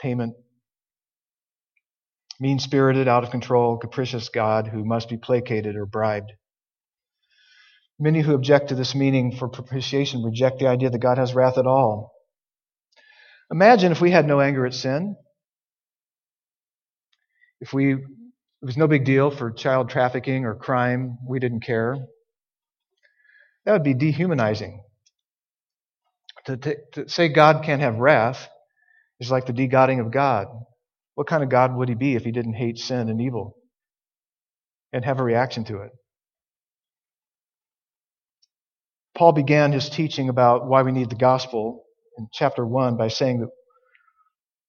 payment. 0.01 0.33
Mean 2.39 2.59
spirited, 2.59 3.07
out 3.07 3.23
of 3.23 3.31
control, 3.31 3.77
capricious 3.77 4.29
God 4.29 4.67
who 4.67 4.83
must 4.83 5.09
be 5.09 5.17
placated 5.17 5.75
or 5.75 5.85
bribed. 5.85 6.31
Many 8.03 8.21
who 8.21 8.33
object 8.33 8.69
to 8.69 8.75
this 8.75 8.95
meaning 8.95 9.31
for 9.37 9.47
propitiation 9.47 10.23
reject 10.23 10.57
the 10.57 10.65
idea 10.65 10.89
that 10.89 10.97
God 10.97 11.19
has 11.19 11.35
wrath 11.35 11.59
at 11.59 11.67
all. 11.67 12.11
Imagine 13.51 13.91
if 13.91 14.01
we 14.01 14.09
had 14.09 14.25
no 14.25 14.41
anger 14.41 14.65
at 14.65 14.73
sin. 14.73 15.15
If 17.59 17.73
we, 17.73 17.93
it 17.93 17.99
was 18.59 18.75
no 18.75 18.87
big 18.87 19.05
deal 19.05 19.29
for 19.29 19.51
child 19.51 19.91
trafficking 19.91 20.45
or 20.45 20.55
crime, 20.55 21.19
we 21.27 21.37
didn't 21.37 21.59
care. 21.59 21.95
That 23.65 23.73
would 23.73 23.83
be 23.83 23.93
dehumanizing. 23.93 24.81
To, 26.47 26.57
to, 26.57 26.75
to 26.93 27.07
say 27.07 27.29
God 27.29 27.63
can't 27.63 27.83
have 27.83 27.97
wrath 27.97 28.49
is 29.19 29.29
like 29.29 29.45
the 29.45 29.53
de-godding 29.53 29.99
of 29.99 30.11
God. 30.11 30.47
What 31.13 31.27
kind 31.27 31.43
of 31.43 31.49
God 31.49 31.75
would 31.75 31.87
he 31.87 31.93
be 31.93 32.15
if 32.15 32.23
he 32.23 32.31
didn't 32.31 32.55
hate 32.55 32.79
sin 32.79 33.09
and 33.09 33.21
evil 33.21 33.57
and 34.91 35.05
have 35.05 35.19
a 35.19 35.23
reaction 35.23 35.65
to 35.65 35.83
it? 35.83 35.91
Paul 39.15 39.33
began 39.33 39.71
his 39.71 39.89
teaching 39.89 40.29
about 40.29 40.67
why 40.67 40.83
we 40.83 40.91
need 40.91 41.09
the 41.09 41.15
gospel 41.15 41.83
in 42.17 42.27
chapter 42.31 42.65
1 42.65 42.97
by 42.97 43.09
saying 43.09 43.41
that 43.41 43.49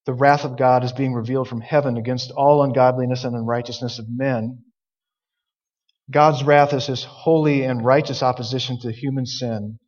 the 0.05 0.15
wrath 0.15 0.45
of 0.45 0.59
God 0.59 0.83
is 0.83 0.93
being 0.93 1.15
revealed 1.15 1.49
from 1.49 1.61
heaven 1.61 1.97
against 1.97 2.33
all 2.33 2.63
ungodliness 2.63 3.25
and 3.25 3.37
unrighteousness 3.37 3.99
of 3.99 4.07
men. 4.09 4.65
God's 6.11 6.43
wrath 6.43 6.73
is 6.73 6.87
his 6.87 7.05
holy 7.05 7.63
and 7.65 7.85
righteous 7.85 8.23
opposition 8.23 8.79
to 8.81 8.93
human 8.93 9.27
sin. 9.27 9.79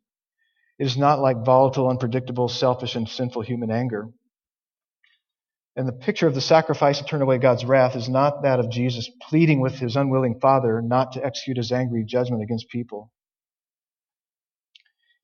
It 0.79 0.85
is 0.85 0.97
not 0.97 1.19
like 1.19 1.45
volatile, 1.45 1.89
unpredictable, 1.89 2.47
selfish, 2.47 2.95
and 2.95 3.07
sinful 3.07 3.41
human 3.43 3.71
anger. 3.71 4.09
And 5.75 5.87
the 5.87 5.93
picture 5.93 6.27
of 6.27 6.33
the 6.33 6.41
sacrifice 6.41 6.99
to 6.99 7.05
turn 7.05 7.21
away 7.21 7.37
God's 7.37 7.65
wrath 7.65 7.97
is 7.97 8.07
not 8.07 8.43
that 8.43 8.59
of 8.61 8.69
Jesus 8.71 9.09
pleading 9.29 9.59
with 9.59 9.75
his 9.75 9.97
unwilling 9.97 10.39
Father 10.39 10.81
not 10.81 11.13
to 11.13 11.25
execute 11.25 11.57
his 11.57 11.73
angry 11.73 12.05
judgment 12.05 12.43
against 12.43 12.69
people. 12.69 13.11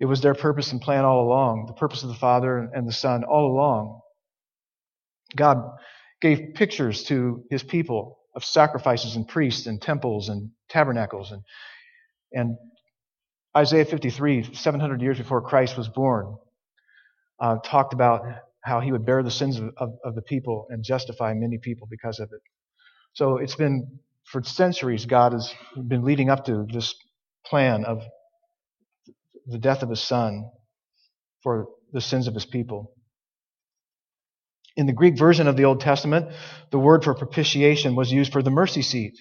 It 0.01 0.07
was 0.07 0.21
their 0.21 0.33
purpose 0.33 0.71
and 0.71 0.81
plan 0.81 1.05
all 1.05 1.23
along, 1.23 1.67
the 1.67 1.73
purpose 1.73 2.01
of 2.01 2.09
the 2.09 2.15
Father 2.15 2.57
and 2.73 2.87
the 2.87 2.91
Son 2.91 3.23
all 3.23 3.53
along. 3.53 4.01
God 5.35 5.59
gave 6.21 6.55
pictures 6.55 7.03
to 7.05 7.43
his 7.51 7.61
people 7.61 8.17
of 8.35 8.43
sacrifices 8.43 9.15
and 9.15 9.27
priests 9.27 9.67
and 9.67 9.79
temples 9.79 10.27
and 10.29 10.49
tabernacles 10.69 11.31
and 11.31 11.43
and 12.33 12.57
Isaiah 13.55 13.85
53, 13.85 14.55
700 14.55 15.01
years 15.01 15.17
before 15.19 15.41
Christ 15.41 15.77
was 15.77 15.89
born, 15.89 16.37
uh, 17.39 17.57
talked 17.63 17.93
about 17.93 18.23
how 18.63 18.79
he 18.79 18.93
would 18.93 19.05
bear 19.05 19.21
the 19.23 19.31
sins 19.31 19.59
of, 19.59 19.71
of, 19.77 19.93
of 20.05 20.15
the 20.15 20.21
people 20.23 20.67
and 20.69 20.83
justify 20.83 21.33
many 21.33 21.59
people 21.59 21.87
because 21.91 22.19
of 22.19 22.29
it. 22.31 22.41
So 23.13 23.37
it's 23.37 23.55
been 23.55 23.99
for 24.23 24.41
centuries 24.41 25.05
God 25.05 25.33
has 25.33 25.53
been 25.87 26.03
leading 26.03 26.29
up 26.29 26.45
to 26.45 26.65
this 26.71 26.95
plan 27.45 27.85
of 27.85 28.01
the 29.47 29.57
death 29.57 29.83
of 29.83 29.89
his 29.89 30.01
son 30.01 30.49
for 31.43 31.67
the 31.93 32.01
sins 32.01 32.27
of 32.27 32.33
his 32.33 32.45
people. 32.45 32.93
In 34.77 34.85
the 34.85 34.93
Greek 34.93 35.17
version 35.17 35.47
of 35.47 35.57
the 35.57 35.65
Old 35.65 35.81
Testament, 35.81 36.33
the 36.71 36.79
word 36.79 37.03
for 37.03 37.13
propitiation 37.13 37.95
was 37.95 38.11
used 38.11 38.31
for 38.31 38.41
the 38.41 38.51
mercy 38.51 38.81
seat. 38.81 39.17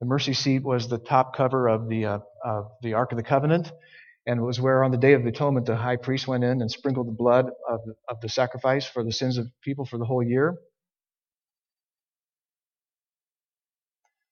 The 0.00 0.06
mercy 0.06 0.34
seat 0.34 0.64
was 0.64 0.88
the 0.88 0.98
top 0.98 1.34
cover 1.36 1.68
of 1.68 1.88
the, 1.88 2.06
uh, 2.06 2.18
of 2.44 2.66
the 2.82 2.94
Ark 2.94 3.12
of 3.12 3.18
the 3.18 3.24
Covenant, 3.24 3.70
and 4.26 4.40
it 4.40 4.42
was 4.42 4.60
where 4.60 4.84
on 4.84 4.90
the 4.90 4.98
Day 4.98 5.12
of 5.14 5.24
Atonement 5.24 5.66
the 5.66 5.76
high 5.76 5.96
priest 5.96 6.28
went 6.28 6.44
in 6.44 6.60
and 6.60 6.70
sprinkled 6.70 7.08
the 7.08 7.12
blood 7.12 7.46
of, 7.68 7.80
of 8.08 8.20
the 8.20 8.28
sacrifice 8.28 8.86
for 8.86 9.04
the 9.04 9.12
sins 9.12 9.38
of 9.38 9.46
people 9.62 9.84
for 9.86 9.98
the 9.98 10.04
whole 10.04 10.22
year. 10.22 10.56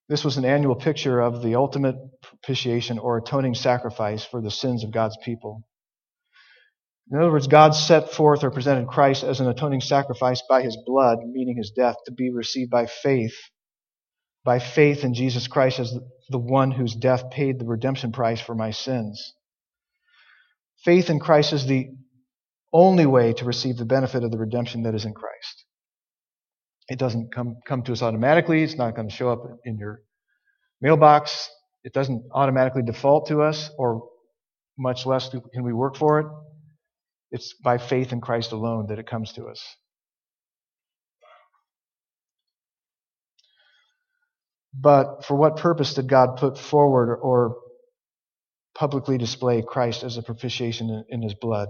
This 0.09 0.23
was 0.23 0.37
an 0.37 0.45
annual 0.45 0.75
picture 0.75 1.19
of 1.19 1.41
the 1.41 1.55
ultimate 1.55 1.95
propitiation 2.21 2.97
or 2.97 3.17
atoning 3.17 3.55
sacrifice 3.55 4.23
for 4.23 4.41
the 4.41 4.51
sins 4.51 4.83
of 4.83 4.91
God's 4.91 5.17
people. 5.23 5.63
In 7.11 7.17
other 7.17 7.31
words, 7.31 7.47
God 7.47 7.71
set 7.71 8.11
forth 8.11 8.43
or 8.43 8.51
presented 8.51 8.87
Christ 8.87 9.23
as 9.23 9.39
an 9.39 9.47
atoning 9.47 9.81
sacrifice 9.81 10.41
by 10.49 10.61
his 10.61 10.77
blood, 10.85 11.19
meaning 11.25 11.57
his 11.57 11.71
death, 11.71 11.95
to 12.05 12.11
be 12.11 12.31
received 12.31 12.69
by 12.69 12.85
faith. 12.85 13.35
By 14.43 14.59
faith 14.59 15.03
in 15.03 15.13
Jesus 15.13 15.47
Christ 15.47 15.79
as 15.79 15.97
the 16.29 16.39
one 16.39 16.71
whose 16.71 16.95
death 16.95 17.29
paid 17.29 17.59
the 17.59 17.65
redemption 17.65 18.11
price 18.11 18.41
for 18.41 18.55
my 18.55 18.71
sins. 18.71 19.33
Faith 20.83 21.09
in 21.09 21.19
Christ 21.19 21.53
is 21.53 21.65
the 21.65 21.87
only 22.71 23.05
way 23.05 23.33
to 23.33 23.45
receive 23.45 23.77
the 23.77 23.85
benefit 23.85 24.23
of 24.23 24.31
the 24.31 24.37
redemption 24.37 24.83
that 24.83 24.95
is 24.95 25.05
in 25.05 25.13
Christ. 25.13 25.65
It 26.89 26.99
doesn't 26.99 27.33
come, 27.33 27.57
come 27.67 27.83
to 27.83 27.91
us 27.91 28.01
automatically. 28.01 28.63
It's 28.63 28.77
not 28.77 28.95
going 28.95 29.09
to 29.09 29.15
show 29.15 29.29
up 29.29 29.43
in 29.65 29.77
your 29.77 30.01
mailbox. 30.81 31.49
It 31.83 31.93
doesn't 31.93 32.23
automatically 32.33 32.83
default 32.83 33.27
to 33.27 33.41
us, 33.41 33.69
or 33.77 34.09
much 34.77 35.05
less 35.05 35.29
can 35.29 35.63
we 35.63 35.73
work 35.73 35.95
for 35.97 36.19
it. 36.19 36.27
It's 37.31 37.55
by 37.63 37.77
faith 37.77 38.13
in 38.13 38.21
Christ 38.21 38.51
alone 38.51 38.87
that 38.89 38.99
it 38.99 39.07
comes 39.07 39.33
to 39.33 39.47
us. 39.47 39.63
But 44.73 45.25
for 45.25 45.35
what 45.35 45.57
purpose 45.57 45.95
did 45.95 46.07
God 46.07 46.37
put 46.37 46.57
forward 46.57 47.15
or 47.15 47.57
publicly 48.75 49.17
display 49.17 49.63
Christ 49.67 50.03
as 50.03 50.17
a 50.17 50.23
propitiation 50.23 51.03
in 51.09 51.21
his 51.21 51.33
blood? 51.33 51.69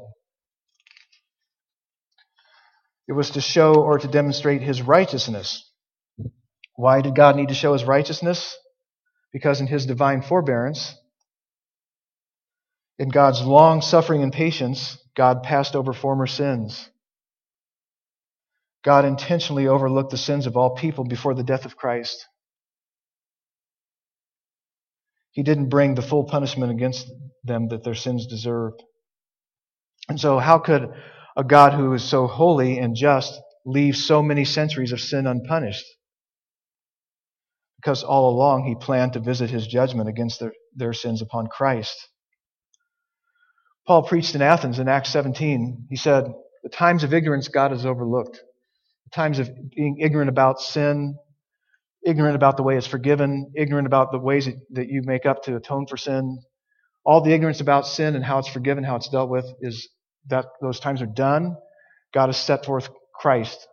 It 3.08 3.14
was 3.14 3.32
to 3.32 3.42
show 3.42 3.76
or 3.76 4.00
to 4.00 4.08
demonstrate 4.08 4.62
his 4.62 4.82
righteousness. 4.82 5.70
Why 6.76 7.02
did 7.02 7.16
God 7.16 7.36
need 7.36 7.50
to 7.50 7.56
show 7.56 7.74
his 7.74 7.86
righteousness? 7.86 8.58
Because 9.34 9.62
in 9.62 9.68
his 9.68 9.86
divine 9.86 10.22
forbearance, 10.22 10.96
in 13.00 13.10
God's 13.10 13.42
long 13.42 13.82
suffering 13.82 14.24
and 14.24 14.34
patience, 14.34 14.98
God 15.16 15.44
passed 15.44 15.76
over 15.76 15.94
former 15.94 16.28
sins. 16.28 16.90
God 18.84 19.06
intentionally 19.06 19.68
overlooked 19.68 20.12
the 20.12 20.18
sins 20.18 20.48
of 20.48 20.56
all 20.56 20.76
people 20.76 21.04
before 21.04 21.34
the 21.34 21.44
death 21.44 21.66
of 21.66 21.78
Christ. 21.78 22.26
He 25.32 25.44
didn't 25.44 25.70
bring 25.70 25.96
the 25.96 26.02
full 26.02 26.24
punishment 26.24 26.72
against 26.72 27.08
them 27.44 27.70
that 27.70 27.84
their 27.84 27.96
sins 27.96 28.28
deserved. 28.28 28.82
And 30.10 30.20
so, 30.20 30.40
how 30.40 30.60
could 30.60 30.90
a 31.38 31.44
God 31.44 31.74
who 31.74 31.94
is 31.94 32.04
so 32.04 32.26
holy 32.26 32.80
and 32.80 32.96
just 32.96 33.40
leave 33.64 33.96
so 33.96 34.24
many 34.24 34.44
centuries 34.44 34.92
of 34.92 35.00
sin 35.00 35.28
unpunished? 35.28 35.86
Because 37.78 38.04
all 38.04 38.32
along 38.32 38.66
he 38.66 38.76
planned 38.76 39.14
to 39.14 39.20
visit 39.20 39.52
his 39.52 39.68
judgment 39.68 40.10
against 40.10 40.40
their, 40.40 40.52
their 40.76 40.94
sins 40.94 41.22
upon 41.22 41.46
Christ. 41.48 41.96
Paul 43.86 44.04
preached 44.04 44.34
in 44.34 44.42
Athens 44.42 44.80
in 44.80 44.90
Acts 44.90 45.12
17. 45.12 45.86
He 45.90 45.96
said, 45.96 46.26
The 46.64 46.70
times 46.70 47.04
of 47.04 47.14
ignorance 47.14 47.48
God 47.48 47.72
has 47.72 47.86
overlooked. 47.86 48.42
The 49.06 49.16
times 49.16 49.38
of 49.38 49.50
being 49.76 50.00
ignorant 50.02 50.30
about 50.30 50.60
sin, 50.60 51.18
ignorant 52.04 52.36
about 52.36 52.58
the 52.58 52.64
way 52.64 52.78
it's 52.78 52.88
forgiven, 52.88 53.52
ignorant 53.56 53.86
about 53.86 54.12
the 54.12 54.20
ways 54.20 54.50
that 54.72 54.90
you 54.90 55.04
make 55.04 55.26
up 55.28 55.44
to 55.44 55.56
atone 55.56 55.86
for 55.88 55.98
sin. 55.98 56.40
All 57.06 57.22
the 57.22 57.32
ignorance 57.32 57.62
about 57.62 57.86
sin 57.86 58.16
and 58.16 58.26
how 58.26 58.40
it's 58.40 58.50
forgiven, 58.50 58.84
how 58.84 58.96
it's 58.96 59.08
dealt 59.10 59.30
with, 59.30 59.46
is 59.62 59.88
that 60.30 60.46
those 60.62 60.80
times 60.80 61.02
are 61.02 61.08
done. 61.08 61.56
God 62.14 62.28
has 62.28 62.38
set 62.38 62.66
forth 62.66 62.90
Christ 63.14 63.68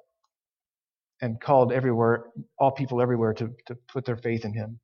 and 1.20 1.40
called 1.40 1.72
everywhere, 1.72 2.24
all 2.58 2.72
people 2.72 3.00
everywhere 3.00 3.34
to, 3.34 3.50
to 3.66 3.76
put 3.92 4.04
their 4.04 4.16
faith 4.16 4.44
in 4.44 4.52
him. 4.54 4.80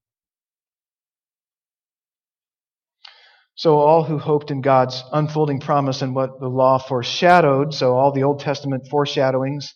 So 3.55 3.77
all 3.77 4.05
who 4.05 4.19
hoped 4.19 4.50
in 4.50 4.62
God's 4.62 5.05
unfolding 5.12 5.61
promise 5.61 6.00
and 6.00 6.15
what 6.15 6.41
the 6.41 6.49
law 6.49 6.79
foreshadowed, 6.79 7.75
so 7.75 7.95
all 7.95 8.11
the 8.11 8.23
Old 8.23 8.41
Testament 8.41 8.89
foreshadowings, 8.91 9.75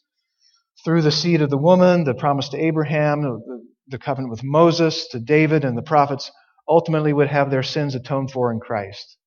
through 0.84 1.02
the 1.02 1.12
seed 1.12 1.42
of 1.42 1.50
the 1.50 1.58
woman, 1.58 2.04
the 2.04 2.14
promise 2.14 2.48
to 2.50 2.58
Abraham, 2.58 3.42
the 3.88 3.98
covenant 3.98 4.30
with 4.30 4.42
Moses, 4.42 5.08
to 5.08 5.18
David 5.18 5.64
and 5.64 5.76
the 5.76 5.82
prophets, 5.82 6.30
ultimately 6.66 7.12
would 7.12 7.28
have 7.28 7.50
their 7.50 7.62
sins 7.62 7.94
atoned 7.94 8.30
for 8.30 8.50
in 8.50 8.58
Christ. 8.58 9.18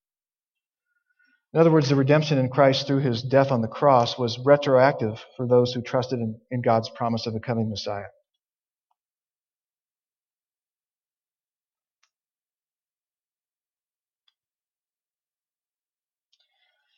In 1.57 1.61
other 1.61 1.71
words, 1.71 1.89
the 1.89 1.95
redemption 1.95 2.37
in 2.37 2.49
Christ 2.49 2.85
through 2.85 2.99
his 2.99 3.23
death 3.23 3.49
on 3.49 3.61
the 3.61 3.67
cross 3.67 4.15
was 4.15 4.37
retroactive 4.37 5.25
for 5.35 5.47
those 5.47 5.73
who 5.73 5.81
trusted 5.81 6.19
in, 6.19 6.39
in 6.51 6.61
God's 6.61 6.87
promise 6.87 7.25
of 7.25 7.33
a 7.33 7.39
coming 7.39 7.67
Messiah. 7.67 8.09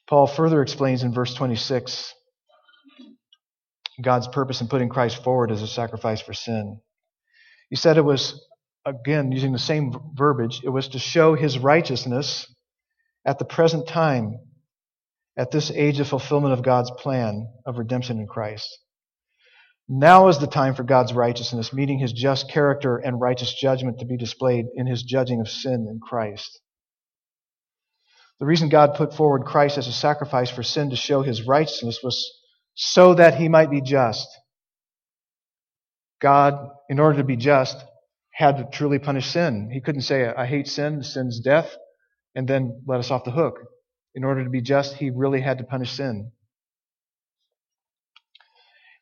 Paul 0.10 0.28
further 0.28 0.62
explains 0.62 1.04
in 1.04 1.14
verse 1.14 1.34
26 1.34 2.14
God's 4.02 4.28
purpose 4.28 4.60
in 4.60 4.68
putting 4.68 4.90
Christ 4.90 5.24
forward 5.24 5.52
as 5.52 5.62
a 5.62 5.68
sacrifice 5.68 6.20
for 6.20 6.34
sin. 6.34 6.82
He 7.70 7.78
said 7.78 7.96
it 7.96 8.02
was, 8.02 8.46
again, 8.86 9.32
using 9.32 9.54
the 9.54 9.58
same 9.58 9.94
verbiage, 10.16 10.60
it 10.66 10.70
was 10.70 10.90
to 10.90 11.00
show 11.00 11.34
his 11.34 11.58
righteousness 11.58 12.46
at 13.26 13.40
the 13.40 13.46
present 13.46 13.88
time, 13.88 14.38
at 15.40 15.52
this 15.52 15.72
age 15.72 16.02
of 16.02 16.08
fulfillment 16.10 16.54
of 16.54 16.62
God's 16.62 16.92
plan 16.92 17.48
of 17.66 17.78
redemption 17.78 18.20
in 18.20 18.28
Christ. 18.28 18.68
Now 19.88 20.28
is 20.28 20.38
the 20.38 20.48
time 20.48 20.76
for 20.76 20.84
God's 20.84 21.14
righteousness, 21.14 21.72
meaning 21.72 21.98
his 21.98 22.12
just 22.12 22.52
character 22.52 22.98
and 22.98 23.22
righteous 23.22 23.54
judgment 23.54 24.00
to 24.00 24.06
be 24.06 24.18
displayed 24.18 24.66
in 24.76 24.86
his 24.86 25.02
judging 25.02 25.40
of 25.40 25.48
sin 25.48 25.88
in 25.90 26.02
Christ. 26.02 26.60
The 28.42 28.46
reason 28.46 28.68
God 28.68 28.96
put 28.96 29.14
forward 29.16 29.46
Christ 29.46 29.78
as 29.78 29.88
a 29.88 29.94
sacrifice 29.94 30.50
for 30.50 30.62
sin 30.62 30.90
to 30.90 30.98
show 30.98 31.22
his 31.22 31.48
righteousness 31.48 32.02
was 32.04 32.30
so 32.76 33.14
that 33.14 33.36
he 33.36 33.48
might 33.48 33.72
be 33.72 33.82
just. 33.82 34.28
God, 36.22 36.70
in 36.90 37.00
order 37.00 37.20
to 37.20 37.24
be 37.24 37.38
just, 37.38 37.78
had 38.32 38.58
to 38.58 38.68
truly 38.74 39.00
punish 39.00 39.28
sin. 39.28 39.70
He 39.72 39.80
couldn't 39.80 40.02
say, 40.02 40.28
I 40.28 40.46
hate 40.46 40.68
sin, 40.68 41.02
sin's 41.02 41.40
death, 41.40 41.78
and 42.36 42.46
then 42.46 42.84
let 42.86 43.00
us 43.00 43.10
off 43.10 43.24
the 43.24 43.32
hook. 43.32 43.56
In 44.16 44.24
order 44.24 44.44
to 44.44 44.50
be 44.50 44.62
just, 44.62 44.96
he 44.96 45.10
really 45.10 45.42
had 45.42 45.60
to 45.60 45.64
punish 45.64 45.92
sin. 45.92 46.32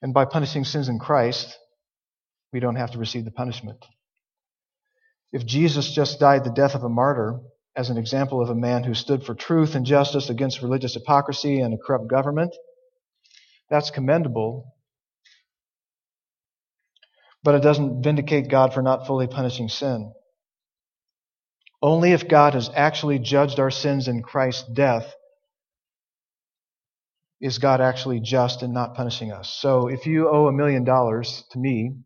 And 0.01 0.13
by 0.13 0.25
punishing 0.25 0.63
sins 0.63 0.89
in 0.89 0.99
Christ, 0.99 1.57
we 2.53 2.59
don't 2.59 2.75
have 2.75 2.91
to 2.91 2.99
receive 2.99 3.25
the 3.25 3.31
punishment. 3.31 3.83
If 5.31 5.45
Jesus 5.45 5.91
just 5.91 6.19
died 6.19 6.43
the 6.43 6.51
death 6.51 6.75
of 6.75 6.83
a 6.83 6.89
martyr, 6.89 7.39
as 7.77 7.91
an 7.91 7.97
example 7.97 8.41
of 8.41 8.49
a 8.49 8.55
man 8.55 8.83
who 8.83 8.95
stood 8.95 9.23
for 9.23 9.35
truth 9.35 9.75
and 9.75 9.85
justice 9.85 10.31
against 10.31 10.63
religious 10.63 10.95
hypocrisy 10.95 11.59
and 11.61 11.75
a 11.75 11.77
corrupt 11.77 12.07
government. 12.07 12.55
That's 13.69 13.91
commendable. 13.91 14.73
But 17.43 17.53
it 17.53 17.61
doesn't 17.61 18.01
vindicate 18.01 18.49
God 18.49 18.73
for 18.73 18.81
not 18.81 19.05
fully 19.05 19.27
punishing 19.27 19.69
sin. 19.69 20.11
Only 21.81 22.11
if 22.11 22.27
God 22.27 22.53
has 22.53 22.69
actually 22.73 23.19
judged 23.19 23.59
our 23.59 23.71
sins 23.71 24.07
in 24.07 24.23
Christ's 24.23 24.67
death 24.73 25.13
is 27.39 27.59
God 27.59 27.81
actually 27.81 28.19
just 28.19 28.63
in 28.63 28.73
not 28.73 28.95
punishing 28.95 29.31
us. 29.31 29.49
So 29.61 29.87
if 29.87 30.07
you 30.07 30.27
owe 30.27 30.47
a 30.47 30.51
million 30.51 30.83
dollars 30.83 31.43
to 31.51 31.59
me, 31.59 31.97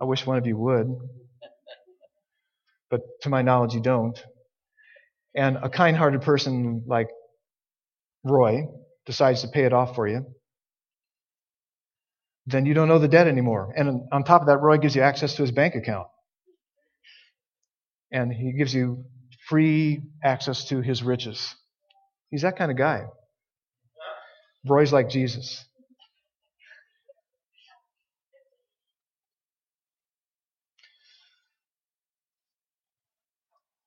I 0.00 0.04
wish 0.04 0.26
one 0.26 0.36
of 0.36 0.46
you 0.46 0.56
would 0.56 0.88
but 2.92 3.00
to 3.22 3.30
my 3.30 3.40
knowledge, 3.40 3.72
you 3.72 3.80
don't. 3.80 4.22
And 5.34 5.56
a 5.56 5.70
kind 5.70 5.96
hearted 5.96 6.20
person 6.20 6.84
like 6.86 7.08
Roy 8.22 8.66
decides 9.06 9.40
to 9.40 9.48
pay 9.48 9.64
it 9.64 9.72
off 9.72 9.94
for 9.94 10.06
you, 10.06 10.26
then 12.46 12.66
you 12.66 12.74
don't 12.74 12.90
owe 12.90 12.98
the 12.98 13.08
debt 13.08 13.26
anymore. 13.26 13.72
And 13.74 14.02
on 14.12 14.24
top 14.24 14.42
of 14.42 14.48
that, 14.48 14.58
Roy 14.58 14.76
gives 14.76 14.94
you 14.94 15.00
access 15.00 15.34
to 15.36 15.42
his 15.42 15.50
bank 15.50 15.74
account. 15.74 16.06
And 18.12 18.32
he 18.32 18.52
gives 18.52 18.74
you 18.74 19.04
free 19.48 20.02
access 20.22 20.66
to 20.66 20.80
his 20.80 21.02
riches. 21.02 21.54
He's 22.30 22.42
that 22.42 22.56
kind 22.56 22.70
of 22.70 22.76
guy. 22.76 23.04
Roy's 24.66 24.92
like 24.92 25.08
Jesus. 25.08 25.64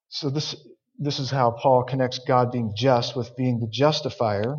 So 0.10 0.30
this, 0.30 0.56
this 0.98 1.20
is 1.20 1.30
how 1.30 1.52
Paul 1.52 1.84
connects 1.84 2.20
God 2.20 2.52
being 2.52 2.74
just 2.76 3.16
with 3.16 3.36
being 3.36 3.60
the 3.60 3.68
justifier 3.72 4.56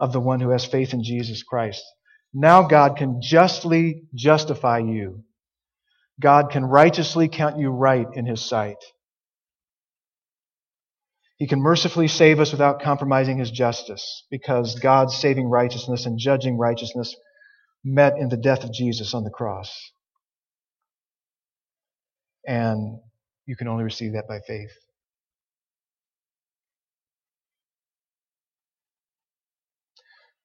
of 0.00 0.12
the 0.12 0.20
one 0.20 0.40
who 0.40 0.50
has 0.50 0.64
faith 0.64 0.94
in 0.94 1.04
Jesus 1.04 1.42
Christ. 1.42 1.82
Now 2.32 2.66
God 2.66 2.96
can 2.96 3.20
justly 3.22 4.04
justify 4.14 4.78
you. 4.78 5.24
God 6.20 6.50
can 6.50 6.64
righteously 6.64 7.28
count 7.28 7.58
you 7.58 7.70
right 7.70 8.06
in 8.14 8.26
his 8.26 8.40
sight. 8.40 8.76
He 11.38 11.48
can 11.48 11.60
mercifully 11.60 12.06
save 12.06 12.38
us 12.38 12.52
without 12.52 12.82
compromising 12.82 13.38
his 13.38 13.50
justice 13.50 14.26
because 14.30 14.78
God's 14.78 15.16
saving 15.16 15.48
righteousness 15.48 16.06
and 16.06 16.18
judging 16.18 16.56
righteousness 16.56 17.16
met 17.84 18.16
in 18.16 18.28
the 18.28 18.36
death 18.36 18.62
of 18.62 18.72
Jesus 18.72 19.12
on 19.14 19.24
the 19.24 19.30
cross. 19.30 19.72
And 22.46 22.98
you 23.46 23.56
can 23.56 23.66
only 23.68 23.84
receive 23.84 24.12
that 24.12 24.28
by 24.28 24.38
faith. 24.46 24.70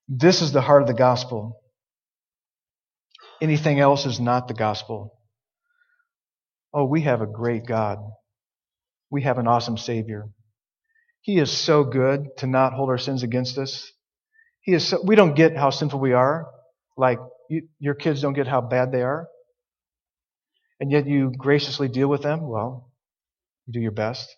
This 0.07 0.41
is 0.41 0.51
the 0.51 0.61
heart 0.61 0.81
of 0.81 0.87
the 0.87 0.93
gospel. 0.93 1.59
Anything 3.41 3.79
else 3.79 4.05
is 4.05 4.19
not 4.19 4.47
the 4.47 4.53
gospel. 4.53 5.16
Oh, 6.73 6.85
we 6.85 7.01
have 7.03 7.21
a 7.21 7.27
great 7.27 7.65
God. 7.65 7.99
We 9.09 9.23
have 9.23 9.37
an 9.39 9.47
awesome 9.47 9.77
Savior. 9.77 10.29
He 11.21 11.39
is 11.39 11.51
so 11.51 11.83
good 11.83 12.27
to 12.37 12.47
not 12.47 12.73
hold 12.73 12.89
our 12.89 12.97
sins 12.97 13.23
against 13.23 13.57
us. 13.57 13.91
He 14.61 14.73
is 14.73 14.87
so, 14.87 15.01
we 15.05 15.15
don't 15.15 15.35
get 15.35 15.57
how 15.57 15.69
sinful 15.71 15.99
we 15.99 16.13
are, 16.13 16.47
like 16.97 17.19
you, 17.49 17.67
your 17.79 17.95
kids 17.95 18.21
don't 18.21 18.33
get 18.33 18.47
how 18.47 18.61
bad 18.61 18.91
they 18.91 19.01
are. 19.01 19.27
And 20.79 20.91
yet 20.91 21.07
you 21.07 21.31
graciously 21.37 21.87
deal 21.87 22.07
with 22.07 22.21
them. 22.23 22.47
Well, 22.47 22.91
you 23.65 23.73
do 23.73 23.79
your 23.79 23.91
best. 23.91 24.29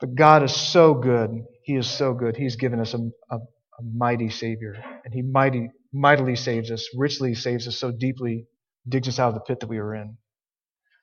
But 0.00 0.14
God 0.14 0.42
is 0.42 0.54
so 0.54 0.94
good. 0.94 1.30
He 1.64 1.76
is 1.76 1.88
so 1.88 2.14
good. 2.14 2.36
He's 2.36 2.56
given 2.56 2.80
us 2.80 2.94
a, 2.94 2.98
a, 3.30 3.36
a 3.36 3.82
mighty 3.94 4.30
Savior. 4.30 4.74
And 5.04 5.14
He 5.14 5.22
mighty, 5.22 5.70
mightily 5.92 6.36
saves 6.36 6.70
us, 6.70 6.88
richly 6.96 7.34
saves 7.34 7.68
us, 7.68 7.78
so 7.78 7.92
deeply 7.92 8.46
digs 8.88 9.08
us 9.08 9.18
out 9.18 9.28
of 9.28 9.34
the 9.34 9.40
pit 9.40 9.60
that 9.60 9.68
we 9.68 9.78
were 9.80 9.94
in. 9.94 10.16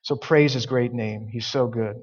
So 0.10 0.16
praise 0.16 0.56
His 0.56 0.66
great 0.66 0.92
name. 0.92 1.28
He's 1.32 1.46
so 1.46 1.68
good. 1.68 1.98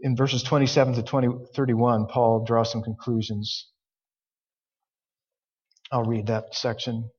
In 0.00 0.14
verses 0.14 0.44
27 0.44 0.94
to 0.94 1.02
20, 1.02 1.28
31, 1.56 2.06
Paul 2.06 2.44
draws 2.46 2.70
some 2.70 2.84
conclusions. 2.84 3.68
I'll 5.90 6.04
read 6.04 6.28
that 6.28 6.54
section. 6.54 7.10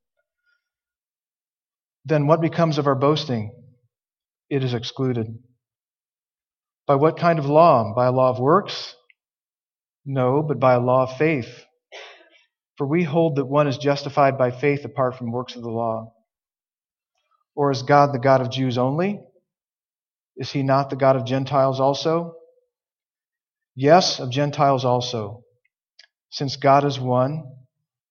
Then 2.05 2.25
what 2.25 2.39
becomes 2.39 2.77
of 2.77 2.87
our 2.87 2.95
boasting? 2.95 3.51
It 4.49 4.63
is 4.63 4.73
excluded. 4.73 5.27
By 6.87 6.95
what 6.95 7.19
kind 7.19 7.37
of 7.37 7.47
law? 7.47 7.93
By 7.93 8.05
a 8.05 8.13
law 8.13 8.29
of 8.29 8.39
works? 8.39 8.95
No, 10.05 10.41
but 10.41 10.57
by 10.57 10.75
a 10.75 10.79
law 10.79 11.03
of 11.03 11.17
faith. 11.17 11.64
For 12.77 12.85
we 12.85 13.03
hold 13.03 13.37
that 13.37 13.45
one 13.45 13.67
is 13.67 13.77
justified 13.77 14.37
by 14.37 14.51
faith 14.51 14.83
apart 14.83 15.15
from 15.15 15.31
works 15.31 15.55
of 15.55 15.61
the 15.61 15.69
law. 15.69 16.13
Or 17.55 17.71
is 17.71 17.83
God 17.83 18.13
the 18.13 18.19
God 18.19 18.41
of 18.41 18.51
Jews 18.51 18.77
only? 18.77 19.21
Is 20.35 20.51
he 20.51 20.63
not 20.63 20.89
the 20.89 20.97
God 20.97 21.15
of 21.15 21.25
Gentiles 21.25 21.79
also? 21.79 22.35
Yes, 23.75 24.19
of 24.19 24.29
Gentiles 24.29 24.83
also, 24.83 25.43
since 26.29 26.57
God 26.57 26.85
is 26.85 26.99
one 26.99 27.43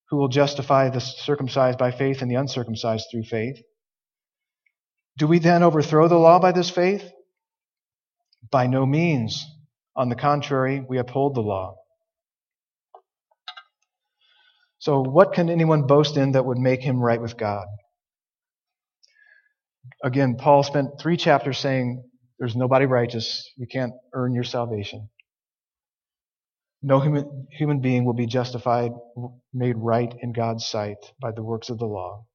who 0.08 0.16
will 0.16 0.28
justify 0.28 0.88
the 0.88 1.00
circumcised 1.00 1.78
by 1.78 1.90
faith 1.90 2.22
and 2.22 2.30
the 2.30 2.36
uncircumcised 2.36 3.06
through 3.10 3.24
faith. 3.24 3.60
Do 5.16 5.26
we 5.26 5.38
then 5.38 5.62
overthrow 5.62 6.08
the 6.08 6.16
law 6.18 6.38
by 6.38 6.52
this 6.52 6.70
faith? 6.70 7.10
By 8.50 8.66
no 8.66 8.84
means. 8.84 9.46
On 9.96 10.08
the 10.08 10.16
contrary, 10.16 10.84
we 10.86 10.98
uphold 10.98 11.34
the 11.34 11.40
law. 11.40 11.76
So, 14.84 15.00
what 15.00 15.32
can 15.32 15.48
anyone 15.48 15.86
boast 15.86 16.18
in 16.18 16.32
that 16.32 16.44
would 16.44 16.58
make 16.58 16.82
him 16.82 17.00
right 17.00 17.18
with 17.18 17.38
God? 17.38 17.64
Again, 20.04 20.36
Paul 20.36 20.62
spent 20.62 21.00
three 21.00 21.16
chapters 21.16 21.56
saying 21.56 22.04
there's 22.38 22.54
nobody 22.54 22.84
righteous. 22.84 23.50
You 23.56 23.66
can't 23.66 23.94
earn 24.12 24.34
your 24.34 24.44
salvation. 24.44 25.08
No 26.82 27.00
human, 27.00 27.46
human 27.50 27.80
being 27.80 28.04
will 28.04 28.12
be 28.12 28.26
justified, 28.26 28.90
made 29.54 29.76
right 29.78 30.14
in 30.20 30.34
God's 30.34 30.66
sight 30.66 30.98
by 31.18 31.32
the 31.32 31.42
works 31.42 31.70
of 31.70 31.78
the 31.78 31.86
law. 31.86 32.26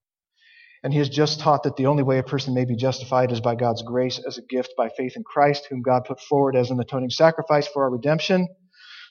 And 0.83 0.91
he 0.91 0.97
has 0.97 1.09
just 1.09 1.41
taught 1.41 1.61
that 1.65 1.75
the 1.75 1.85
only 1.85 2.01
way 2.01 2.17
a 2.17 2.23
person 2.23 2.55
may 2.55 2.65
be 2.65 2.75
justified 2.75 3.31
is 3.31 3.41
by 3.41 3.53
God's 3.53 3.83
grace 3.83 4.19
as 4.27 4.39
a 4.39 4.45
gift 4.49 4.73
by 4.75 4.89
faith 4.89 5.15
in 5.15 5.23
Christ, 5.23 5.67
whom 5.69 5.83
God 5.83 6.05
put 6.05 6.19
forward 6.19 6.55
as 6.55 6.71
an 6.71 6.79
atoning 6.79 7.11
sacrifice 7.11 7.67
for 7.67 7.83
our 7.83 7.91
redemption. 7.91 8.47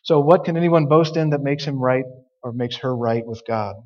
So 0.03 0.19
what 0.19 0.45
can 0.45 0.57
anyone 0.57 0.87
boast 0.87 1.17
in 1.17 1.31
that 1.31 1.41
makes 1.41 1.65
him 1.65 1.79
right 1.79 2.05
or 2.43 2.53
makes 2.53 2.77
her 2.79 2.95
right 2.95 3.27
with 3.27 3.43
God? 3.47 3.77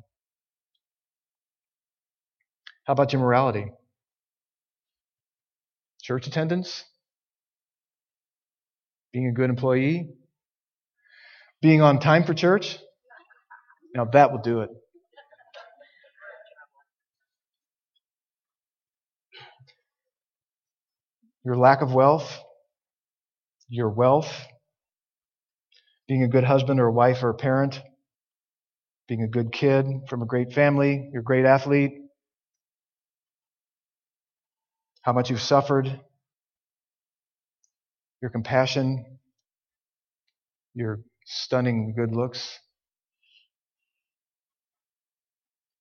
How 2.85 2.93
about 2.93 3.13
your 3.13 3.21
morality? 3.21 3.71
Church 6.01 6.27
attendance? 6.27 6.83
Being 9.13 9.27
a 9.27 9.31
good 9.31 9.49
employee? 9.49 10.09
Being 11.61 11.81
on 11.81 11.99
time 11.99 12.25
for 12.25 12.33
church? 12.33 12.77
Now 13.95 14.05
that 14.05 14.31
will 14.31 14.41
do 14.41 14.61
it. 14.61 14.69
Your 21.45 21.57
lack 21.57 21.81
of 21.81 21.93
wealth, 21.93 22.39
your 23.67 23.89
wealth, 23.89 24.31
being 26.07 26.23
a 26.23 26.27
good 26.27 26.43
husband 26.43 26.79
or 26.79 26.87
a 26.87 26.91
wife 26.91 27.21
or 27.21 27.29
a 27.29 27.33
parent, 27.33 27.81
being 29.13 29.25
a 29.25 29.27
good 29.27 29.51
kid 29.51 29.85
from 30.09 30.23
a 30.23 30.25
great 30.25 30.53
family, 30.53 31.07
you're 31.13 31.21
a 31.21 31.23
great 31.23 31.45
athlete, 31.45 31.91
how 35.03 35.13
much 35.13 35.29
you've 35.29 35.39
suffered, 35.39 35.85
your 38.23 38.31
compassion, 38.31 39.05
your 40.73 41.01
stunning 41.27 41.93
good 41.95 42.11
looks, 42.11 42.57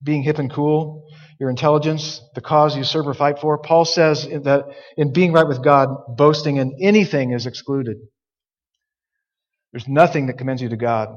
being 0.02 0.22
hip 0.22 0.38
and 0.38 0.52
cool, 0.52 1.08
your 1.40 1.48
intelligence, 1.48 2.20
the 2.34 2.42
cause 2.42 2.76
you 2.76 2.84
serve 2.84 3.08
or 3.08 3.14
fight 3.14 3.38
for. 3.38 3.56
Paul 3.56 3.86
says 3.86 4.24
that 4.26 4.66
in 4.98 5.14
being 5.14 5.32
right 5.32 5.48
with 5.48 5.64
God, 5.64 5.88
boasting 6.18 6.58
in 6.58 6.76
anything 6.82 7.32
is 7.32 7.46
excluded. 7.46 7.96
There's 9.72 9.88
nothing 9.88 10.26
that 10.26 10.36
commends 10.36 10.60
you 10.60 10.68
to 10.68 10.76
God 10.76 11.08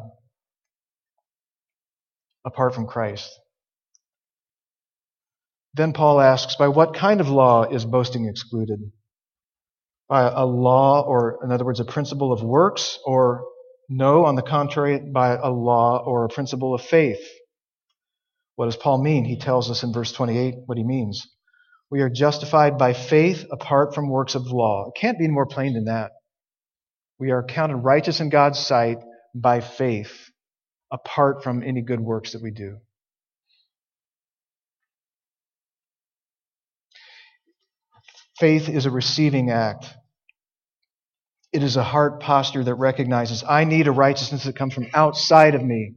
apart 2.45 2.75
from 2.75 2.87
Christ. 2.87 3.29
Then 5.73 5.91
Paul 5.91 6.21
asks, 6.21 6.55
by 6.55 6.69
what 6.69 6.95
kind 6.95 7.19
of 7.19 7.27
law 7.27 7.63
is 7.63 7.83
boasting 7.83 8.27
excluded? 8.27 8.79
By 10.07 10.29
a 10.29 10.45
law, 10.45 11.01
or 11.01 11.39
in 11.43 11.51
other 11.51 11.65
words, 11.65 11.79
a 11.79 11.85
principle 11.85 12.31
of 12.31 12.43
works, 12.43 12.97
or 13.05 13.43
no, 13.89 14.25
on 14.25 14.35
the 14.35 14.41
contrary, 14.41 14.99
by 14.99 15.35
a 15.35 15.49
law 15.49 16.01
or 16.05 16.23
a 16.23 16.29
principle 16.29 16.73
of 16.73 16.81
faith? 16.81 17.19
What 18.55 18.65
does 18.65 18.77
Paul 18.77 19.03
mean? 19.03 19.25
He 19.25 19.37
tells 19.37 19.69
us 19.69 19.83
in 19.83 19.91
verse 19.91 20.13
28 20.13 20.55
what 20.65 20.77
he 20.77 20.83
means. 20.83 21.27
We 21.89 22.01
are 22.01 22.09
justified 22.09 22.77
by 22.77 22.93
faith 22.93 23.45
apart 23.51 23.93
from 23.93 24.09
works 24.09 24.35
of 24.35 24.43
law. 24.43 24.87
It 24.87 24.99
can't 24.99 25.19
be 25.19 25.27
more 25.27 25.45
plain 25.45 25.73
than 25.73 25.85
that. 25.85 26.11
We 27.19 27.31
are 27.31 27.43
counted 27.43 27.77
righteous 27.77 28.21
in 28.21 28.29
God's 28.29 28.59
sight 28.59 28.99
by 29.33 29.59
faith 29.59 30.29
apart 30.91 31.43
from 31.43 31.63
any 31.63 31.81
good 31.81 31.99
works 31.99 32.33
that 32.33 32.41
we 32.41 32.51
do. 32.51 32.77
Faith 38.39 38.69
is 38.69 38.85
a 38.85 38.91
receiving 38.91 39.49
act. 39.49 39.85
It 41.53 41.63
is 41.63 41.77
a 41.77 41.83
heart 41.83 42.21
posture 42.21 42.63
that 42.63 42.75
recognizes 42.75 43.43
I 43.47 43.63
need 43.63 43.87
a 43.87 43.91
righteousness 43.91 44.43
that 44.43 44.57
comes 44.57 44.73
from 44.73 44.87
outside 44.93 45.55
of 45.55 45.63
me. 45.63 45.93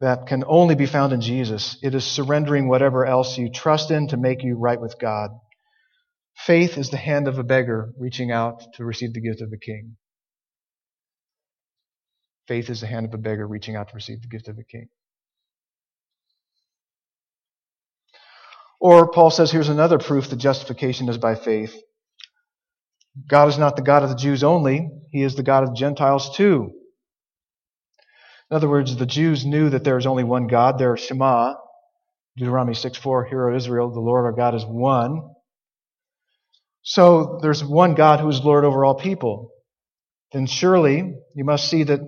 That 0.00 0.26
can 0.26 0.44
only 0.46 0.74
be 0.74 0.86
found 0.86 1.12
in 1.12 1.20
Jesus. 1.20 1.78
It 1.82 1.94
is 1.94 2.04
surrendering 2.04 2.68
whatever 2.68 3.06
else 3.06 3.38
you 3.38 3.50
trust 3.50 3.90
in 3.90 4.08
to 4.08 4.16
make 4.16 4.42
you 4.42 4.56
right 4.56 4.80
with 4.80 4.98
God. 4.98 5.30
Faith 6.36 6.78
is 6.78 6.90
the 6.90 6.96
hand 6.96 7.28
of 7.28 7.38
a 7.38 7.44
beggar 7.44 7.92
reaching 7.98 8.32
out 8.32 8.62
to 8.74 8.84
receive 8.84 9.12
the 9.12 9.20
gift 9.20 9.42
of 9.42 9.52
a 9.52 9.58
king. 9.58 9.96
Faith 12.50 12.68
is 12.68 12.80
the 12.80 12.86
hand 12.88 13.06
of 13.06 13.14
a 13.14 13.16
beggar 13.16 13.46
reaching 13.46 13.76
out 13.76 13.90
to 13.90 13.94
receive 13.94 14.22
the 14.22 14.26
gift 14.26 14.48
of 14.48 14.58
a 14.58 14.64
king. 14.64 14.88
Or 18.80 19.12
Paul 19.12 19.30
says, 19.30 19.52
here's 19.52 19.68
another 19.68 19.98
proof 19.98 20.30
that 20.30 20.36
justification 20.36 21.08
is 21.08 21.16
by 21.16 21.36
faith. 21.36 21.80
God 23.28 23.50
is 23.50 23.56
not 23.56 23.76
the 23.76 23.82
God 23.82 24.02
of 24.02 24.08
the 24.08 24.16
Jews 24.16 24.42
only, 24.42 24.90
He 25.12 25.22
is 25.22 25.36
the 25.36 25.44
God 25.44 25.62
of 25.62 25.68
the 25.68 25.76
Gentiles 25.76 26.36
too. 26.36 26.72
In 28.50 28.56
other 28.56 28.68
words, 28.68 28.96
the 28.96 29.06
Jews 29.06 29.46
knew 29.46 29.70
that 29.70 29.84
there 29.84 29.96
is 29.98 30.06
only 30.06 30.24
one 30.24 30.48
God, 30.48 30.76
their 30.76 30.96
Shema, 30.96 31.54
Deuteronomy 32.36 32.74
6 32.74 32.98
4, 32.98 33.26
Hear, 33.26 33.52
Israel, 33.52 33.92
the 33.92 34.00
Lord 34.00 34.24
our 34.24 34.32
God 34.32 34.56
is 34.56 34.64
one. 34.64 35.22
So 36.82 37.38
there's 37.42 37.62
one 37.62 37.94
God 37.94 38.18
who 38.18 38.28
is 38.28 38.42
Lord 38.42 38.64
over 38.64 38.84
all 38.84 38.96
people. 38.96 39.52
Then 40.32 40.46
surely 40.46 41.14
you 41.36 41.44
must 41.44 41.70
see 41.70 41.84
that 41.84 42.00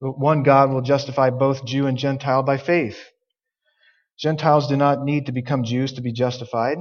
one 0.00 0.42
God 0.42 0.70
will 0.70 0.82
justify 0.82 1.30
both 1.30 1.64
Jew 1.64 1.86
and 1.86 1.96
Gentile 1.96 2.42
by 2.42 2.58
faith. 2.58 2.98
Gentiles 4.18 4.68
do 4.68 4.76
not 4.76 5.04
need 5.04 5.26
to 5.26 5.32
become 5.32 5.64
Jews 5.64 5.94
to 5.94 6.00
be 6.00 6.12
justified. 6.12 6.78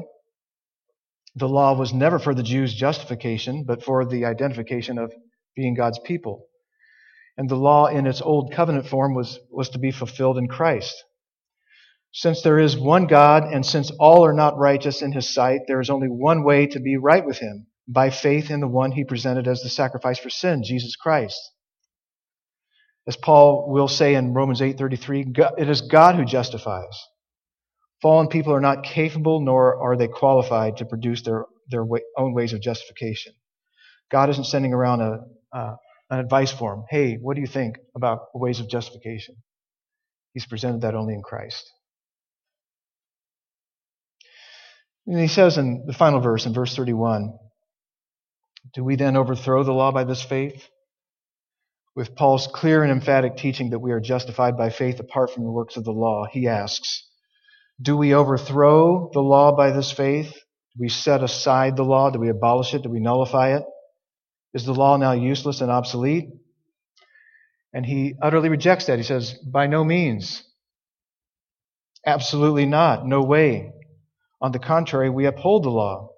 The 1.36 1.50
law 1.50 1.78
was 1.78 1.94
never 1.94 2.18
for 2.18 2.34
the 2.34 2.44
Jews' 2.44 2.74
justification, 2.74 3.66
but 3.66 3.84
for 3.84 4.06
the 4.06 4.26
identification 4.26 4.98
of 4.98 5.14
being 5.56 5.76
God's 5.76 6.00
people. 6.00 6.48
And 7.38 7.50
the 7.50 7.56
law 7.56 7.88
in 7.88 8.08
its 8.08 8.22
old 8.22 8.54
covenant 8.54 8.88
form 8.88 9.14
was, 9.14 9.40
was 9.50 9.70
to 9.70 9.80
be 9.80 9.92
fulfilled 9.92 10.38
in 10.38 10.48
Christ. 10.48 11.04
Since 12.14 12.42
there 12.42 12.60
is 12.60 12.78
one 12.78 13.08
God, 13.08 13.44
and 13.44 13.66
since 13.66 13.92
all 14.00 14.26
are 14.26 14.34
not 14.34 14.58
righteous 14.58 15.02
in 15.02 15.12
his 15.12 15.34
sight, 15.34 15.62
there 15.68 15.82
is 15.82 15.90
only 15.90 16.08
one 16.08 16.46
way 16.46 16.68
to 16.68 16.80
be 16.80 16.96
right 16.96 17.26
with 17.26 17.40
him, 17.40 17.68
by 17.86 18.10
faith 18.10 18.50
in 18.50 18.62
the 18.62 18.70
one 18.70 18.94
he 18.94 19.04
presented 19.04 19.50
as 19.50 19.62
the 19.62 19.70
sacrifice 19.70 20.18
for 20.18 20.30
sin, 20.30 20.64
Jesus 20.64 20.96
Christ. 20.96 21.38
As 23.08 23.16
Paul 23.16 23.70
will 23.70 23.88
say 23.88 24.16
in 24.16 24.34
Romans 24.34 24.62
8:33, 24.62 25.34
it 25.58 25.70
is 25.70 25.82
God 25.82 26.16
who 26.16 26.26
justifies. 26.26 27.08
Fallen 28.02 28.28
people 28.28 28.54
are 28.54 28.62
not 28.62 28.84
capable 28.84 29.42
nor 29.42 29.82
are 29.82 29.96
they 29.96 30.08
qualified 30.08 30.78
to 30.78 30.86
produce 30.86 31.24
their, 31.24 31.46
their 31.70 31.86
way, 31.86 32.02
own 32.18 32.34
ways 32.34 32.54
of 32.54 32.62
justification. 32.62 33.34
God 34.12 34.30
isn't 34.30 34.46
sending 34.46 34.74
around 34.74 35.02
a, 35.02 35.20
uh, 35.54 35.76
an 36.10 36.20
advice 36.20 36.52
form. 36.52 36.86
Hey, 36.90 37.16
what 37.16 37.36
do 37.36 37.42
you 37.42 37.48
think 37.48 37.78
about 37.96 38.28
ways 38.34 38.60
of 38.60 38.70
justification? 38.70 39.36
He's 40.34 40.46
presented 40.46 40.82
that 40.82 40.96
only 40.96 41.14
in 41.14 41.22
Christ. 41.22 41.72
And 45.08 45.20
he 45.20 45.28
says 45.28 45.58
in 45.58 45.86
the 45.86 45.94
final 45.94 46.20
verse, 46.20 46.46
in 46.46 46.54
verse 46.54 46.76
31, 46.76 47.38
Do 48.74 48.84
we 48.84 48.96
then 48.96 49.16
overthrow 49.16 49.64
the 49.64 49.72
law 49.72 49.92
by 49.92 50.04
this 50.04 50.22
faith? 50.22 50.68
With 51.96 52.16
Paul's 52.16 52.48
clear 52.48 52.84
and 52.84 52.92
emphatic 52.92 53.38
teaching 53.38 53.70
that 53.70 53.80
we 53.80 53.92
are 53.92 54.02
justified 54.02 54.58
by 54.58 54.70
faith 54.70 55.00
apart 55.00 55.32
from 55.32 55.44
the 55.44 55.52
works 55.52 55.78
of 55.78 55.86
the 55.86 55.92
law, 55.92 56.26
he 56.30 56.48
asks, 56.48 57.08
do 57.82 57.98
we 57.98 58.14
overthrow 58.14 59.10
the 59.14 59.22
law 59.22 59.56
by 59.56 59.72
this 59.72 59.92
faith? 59.92 60.32
Do 60.32 60.80
we 60.80 60.90
set 60.90 61.24
aside 61.24 61.76
the 61.76 61.84
law? 61.84 62.10
Do 62.10 62.20
we 62.20 62.30
abolish 62.30 62.74
it? 62.74 62.84
Do 62.84 62.90
we 62.90 63.00
nullify 63.00 63.56
it? 63.56 63.64
Is 64.54 64.66
the 64.66 64.74
law 64.74 64.96
now 64.98 65.12
useless 65.12 65.62
and 65.62 65.70
obsolete? 65.70 66.30
And 67.74 67.86
he 67.86 68.16
utterly 68.22 68.50
rejects 68.50 68.86
that. 68.86 68.98
He 68.98 69.04
says, 69.04 69.36
by 69.46 69.68
no 69.68 69.84
means. 69.84 70.44
Absolutely 72.06 72.66
not. 72.66 73.06
No 73.06 73.22
way. 73.22 73.74
On 74.42 74.54
the 74.54 74.60
contrary, 74.60 75.10
we 75.10 75.26
uphold 75.26 75.64
the 75.64 75.70
law. 75.70 76.10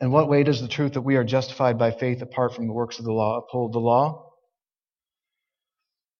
In 0.00 0.10
what 0.10 0.28
way 0.28 0.42
does 0.42 0.62
the 0.62 0.68
truth 0.68 0.94
that 0.94 1.02
we 1.02 1.16
are 1.16 1.24
justified 1.24 1.78
by 1.78 1.90
faith 1.90 2.22
apart 2.22 2.54
from 2.54 2.66
the 2.66 2.72
works 2.72 2.98
of 2.98 3.04
the 3.04 3.12
law 3.12 3.38
uphold 3.38 3.74
the 3.74 3.80
law? 3.80 4.30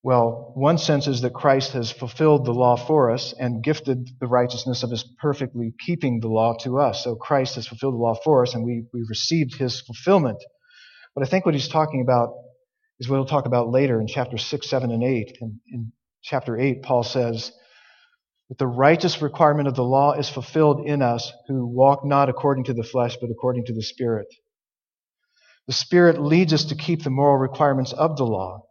Well, 0.03 0.53
one 0.55 0.79
sense 0.79 1.07
is 1.07 1.21
that 1.23 1.35
Christ 1.35 1.73
has 1.73 1.91
fulfilled 1.91 2.47
the 2.47 2.53
law 2.53 2.77
for 2.77 3.11
us 3.11 3.35
and 3.39 3.63
gifted 3.63 4.09
the 4.19 4.27
righteousness 4.27 4.83
of 4.83 4.91
his 4.91 5.05
perfectly 5.21 5.75
keeping 5.79 6.21
the 6.21 6.29
law 6.29 6.55
to 6.63 6.79
us. 6.79 7.05
So 7.05 7.17
Christ 7.17 7.57
has 7.57 7.67
fulfilled 7.67 7.95
the 7.95 7.99
law 7.99 8.15
for 8.25 8.43
us 8.43 8.55
and 8.55 8.65
we, 8.65 8.85
we 8.95 9.05
received 9.09 9.57
his 9.57 9.81
fulfillment. 9.83 10.43
But 11.15 11.27
I 11.27 11.31
think 11.31 11.45
what 11.45 11.55
he's 11.55 11.69
talking 11.69 12.01
about 12.01 12.31
is 12.99 13.09
what 13.09 13.17
he'll 13.17 13.27
talk 13.27 13.47
about 13.47 13.69
later 13.69 14.01
in 14.01 14.07
chapter 14.07 14.39
6, 14.39 14.71
7, 14.71 14.91
and 14.91 15.03
8. 15.03 15.39
In, 15.41 15.61
in 15.71 15.93
chapter 16.23 16.59
8, 16.59 16.83
Paul 16.83 17.03
says 17.03 17.53
that 18.51 18.59
the 18.59 18.67
righteous 18.67 19.23
requirement 19.23 19.69
of 19.69 19.77
the 19.77 19.85
law 19.85 20.13
is 20.13 20.29
fulfilled 20.29 20.85
in 20.85 21.03
us 21.03 21.33
who 21.47 21.65
walk 21.67 22.05
not 22.05 22.29
according 22.29 22.65
to 22.65 22.75
the 22.75 22.83
flesh, 22.83 23.17
but 23.21 23.31
according 23.31 23.65
to 23.65 23.73
the 23.73 23.83
Spirit. 23.83 24.27
The 25.69 25.73
Spirit 25.73 26.21
leads 26.21 26.53
us 26.53 26.65
to 26.67 26.75
keep 26.75 27.05
the 27.05 27.11
moral 27.11 27.37
requirements 27.37 27.93
of 27.93 28.17
the 28.17 28.27
law. 28.27 28.63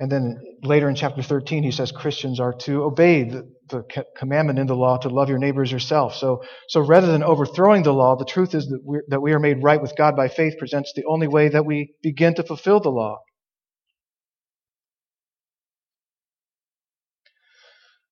And 0.00 0.10
then 0.10 0.40
later 0.62 0.88
in 0.88 0.94
chapter 0.94 1.22
13, 1.22 1.64
he 1.64 1.70
says 1.70 1.92
Christians 1.92 2.40
are 2.40 2.54
to 2.60 2.84
obey 2.84 3.24
the, 3.24 3.52
the, 3.68 4.04
commandment 4.16 4.58
in 4.58 4.66
the 4.66 4.76
law 4.76 4.96
to 4.98 5.10
love 5.10 5.28
your 5.28 5.38
neighbors 5.38 5.70
yourself. 5.70 6.14
So, 6.14 6.42
so 6.68 6.80
rather 6.80 7.08
than 7.08 7.22
overthrowing 7.22 7.82
the 7.82 7.92
law, 7.92 8.16
the 8.16 8.24
truth 8.24 8.54
is 8.54 8.68
that, 8.68 8.80
we 8.86 9.00
that 9.08 9.20
we 9.20 9.32
are 9.32 9.40
made 9.40 9.62
right 9.62 9.82
with 9.82 9.96
God 9.98 10.16
by 10.16 10.28
faith 10.28 10.54
presents 10.58 10.92
the 10.94 11.04
only 11.04 11.28
way 11.28 11.48
that 11.48 11.66
we 11.66 11.94
begin 12.00 12.34
to 12.36 12.42
fulfill 12.42 12.80
the 12.80 12.90
law. 12.90 13.18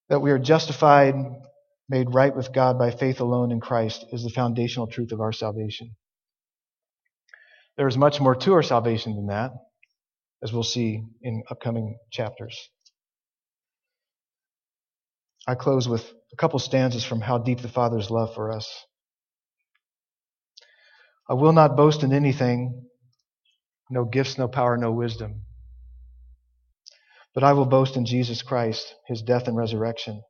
That 0.08 0.20
we 0.20 0.30
are 0.30 0.38
justified, 0.38 1.14
made 1.88 2.14
right 2.14 2.34
with 2.34 2.52
God 2.52 2.78
by 2.78 2.90
faith 2.90 3.20
alone 3.20 3.52
in 3.52 3.60
Christ 3.60 4.04
is 4.12 4.22
the 4.22 4.30
foundational 4.30 4.86
truth 4.86 5.12
of 5.12 5.20
our 5.20 5.32
salvation. 5.32 5.96
There 7.76 7.88
is 7.88 7.98
much 7.98 8.20
more 8.20 8.34
to 8.34 8.52
our 8.54 8.62
salvation 8.62 9.16
than 9.16 9.26
that 9.26 9.52
as 10.42 10.52
we'll 10.52 10.62
see 10.62 11.02
in 11.22 11.42
upcoming 11.50 11.98
chapters. 12.10 12.56
I 15.46 15.54
close 15.54 15.88
with 15.88 16.12
a 16.32 16.36
couple 16.36 16.58
stanzas 16.58 17.04
from 17.04 17.20
How 17.20 17.38
Deep 17.38 17.60
the 17.60 17.68
Father's 17.68 18.10
Love 18.10 18.34
for 18.34 18.52
Us. 18.52 18.84
I 21.28 21.34
will 21.34 21.52
not 21.52 21.76
boast 21.76 22.02
in 22.02 22.12
anything, 22.12 22.86
no 23.90 24.04
gifts, 24.04 24.38
no 24.38 24.48
power, 24.48 24.76
no 24.76 24.92
wisdom. 24.92 25.42
But 27.36 27.44
I 27.44 27.52
will 27.52 27.66
boast 27.66 27.96
in 27.96 28.06
Jesus 28.06 28.40
Christ, 28.40 28.94
his 29.06 29.20
death 29.20 29.46
and 29.46 29.58
resurrection. 29.58 30.22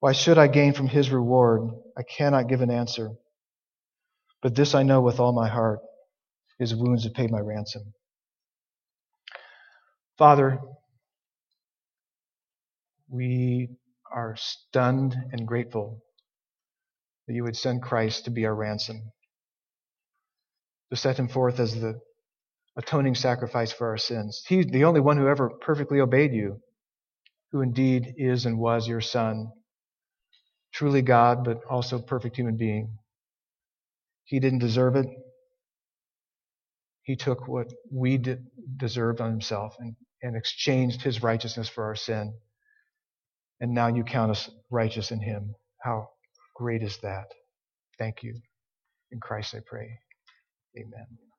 Why 0.00 0.12
should 0.12 0.38
I 0.38 0.46
gain 0.46 0.72
from 0.72 0.88
his 0.88 1.10
reward? 1.10 1.68
I 1.94 2.02
cannot 2.04 2.48
give 2.48 2.62
an 2.62 2.70
answer. 2.70 3.10
But 4.40 4.54
this 4.54 4.74
I 4.74 4.82
know 4.82 5.02
with 5.02 5.20
all 5.20 5.34
my 5.34 5.48
heart 5.50 5.80
his 6.58 6.74
wounds 6.74 7.04
have 7.04 7.12
paid 7.12 7.30
my 7.30 7.40
ransom. 7.40 7.92
Father, 10.16 10.58
we 13.10 13.68
are 14.10 14.36
stunned 14.36 15.14
and 15.32 15.46
grateful 15.46 16.02
that 17.26 17.34
you 17.34 17.44
would 17.44 17.58
send 17.58 17.82
Christ 17.82 18.24
to 18.24 18.30
be 18.30 18.46
our 18.46 18.54
ransom, 18.54 19.12
to 20.90 20.96
set 20.96 21.18
him 21.18 21.28
forth 21.28 21.60
as 21.60 21.78
the 21.78 22.00
atoning 22.76 23.14
sacrifice 23.14 23.72
for 23.72 23.88
our 23.88 23.98
sins. 23.98 24.42
He's 24.48 24.66
the 24.66 24.84
only 24.84 25.00
one 25.00 25.16
who 25.18 25.28
ever 25.28 25.50
perfectly 25.50 26.00
obeyed 26.00 26.32
you, 26.32 26.60
who 27.52 27.62
indeed 27.62 28.14
is 28.18 28.46
and 28.46 28.58
was 28.58 28.88
your 28.88 29.00
Son, 29.02 29.48
truly 30.74 31.02
God, 31.02 31.44
but 31.44 31.60
also 31.70 32.00
perfect 32.00 32.36
human 32.36 32.56
being. 32.56 32.98
He 34.24 34.40
didn't 34.40 34.60
deserve 34.60 34.96
it. 34.96 35.06
He 37.04 37.16
took 37.16 37.48
what 37.48 37.68
we 37.92 38.18
deserved 38.78 39.20
on 39.20 39.30
himself 39.30 39.76
and 39.78 39.96
and 40.22 40.36
exchanged 40.36 41.02
his 41.02 41.22
righteousness 41.22 41.68
for 41.68 41.84
our 41.84 41.96
sin. 41.96 42.34
And 43.60 43.74
now 43.74 43.88
you 43.88 44.04
count 44.04 44.30
us 44.32 44.50
righteous 44.70 45.10
in 45.10 45.20
him. 45.20 45.54
How 45.82 46.08
great 46.56 46.82
is 46.82 46.98
that? 46.98 47.26
Thank 47.98 48.22
you. 48.22 48.34
In 49.12 49.20
Christ 49.20 49.54
I 49.54 49.60
pray. 49.66 49.98
Amen. 50.78 51.31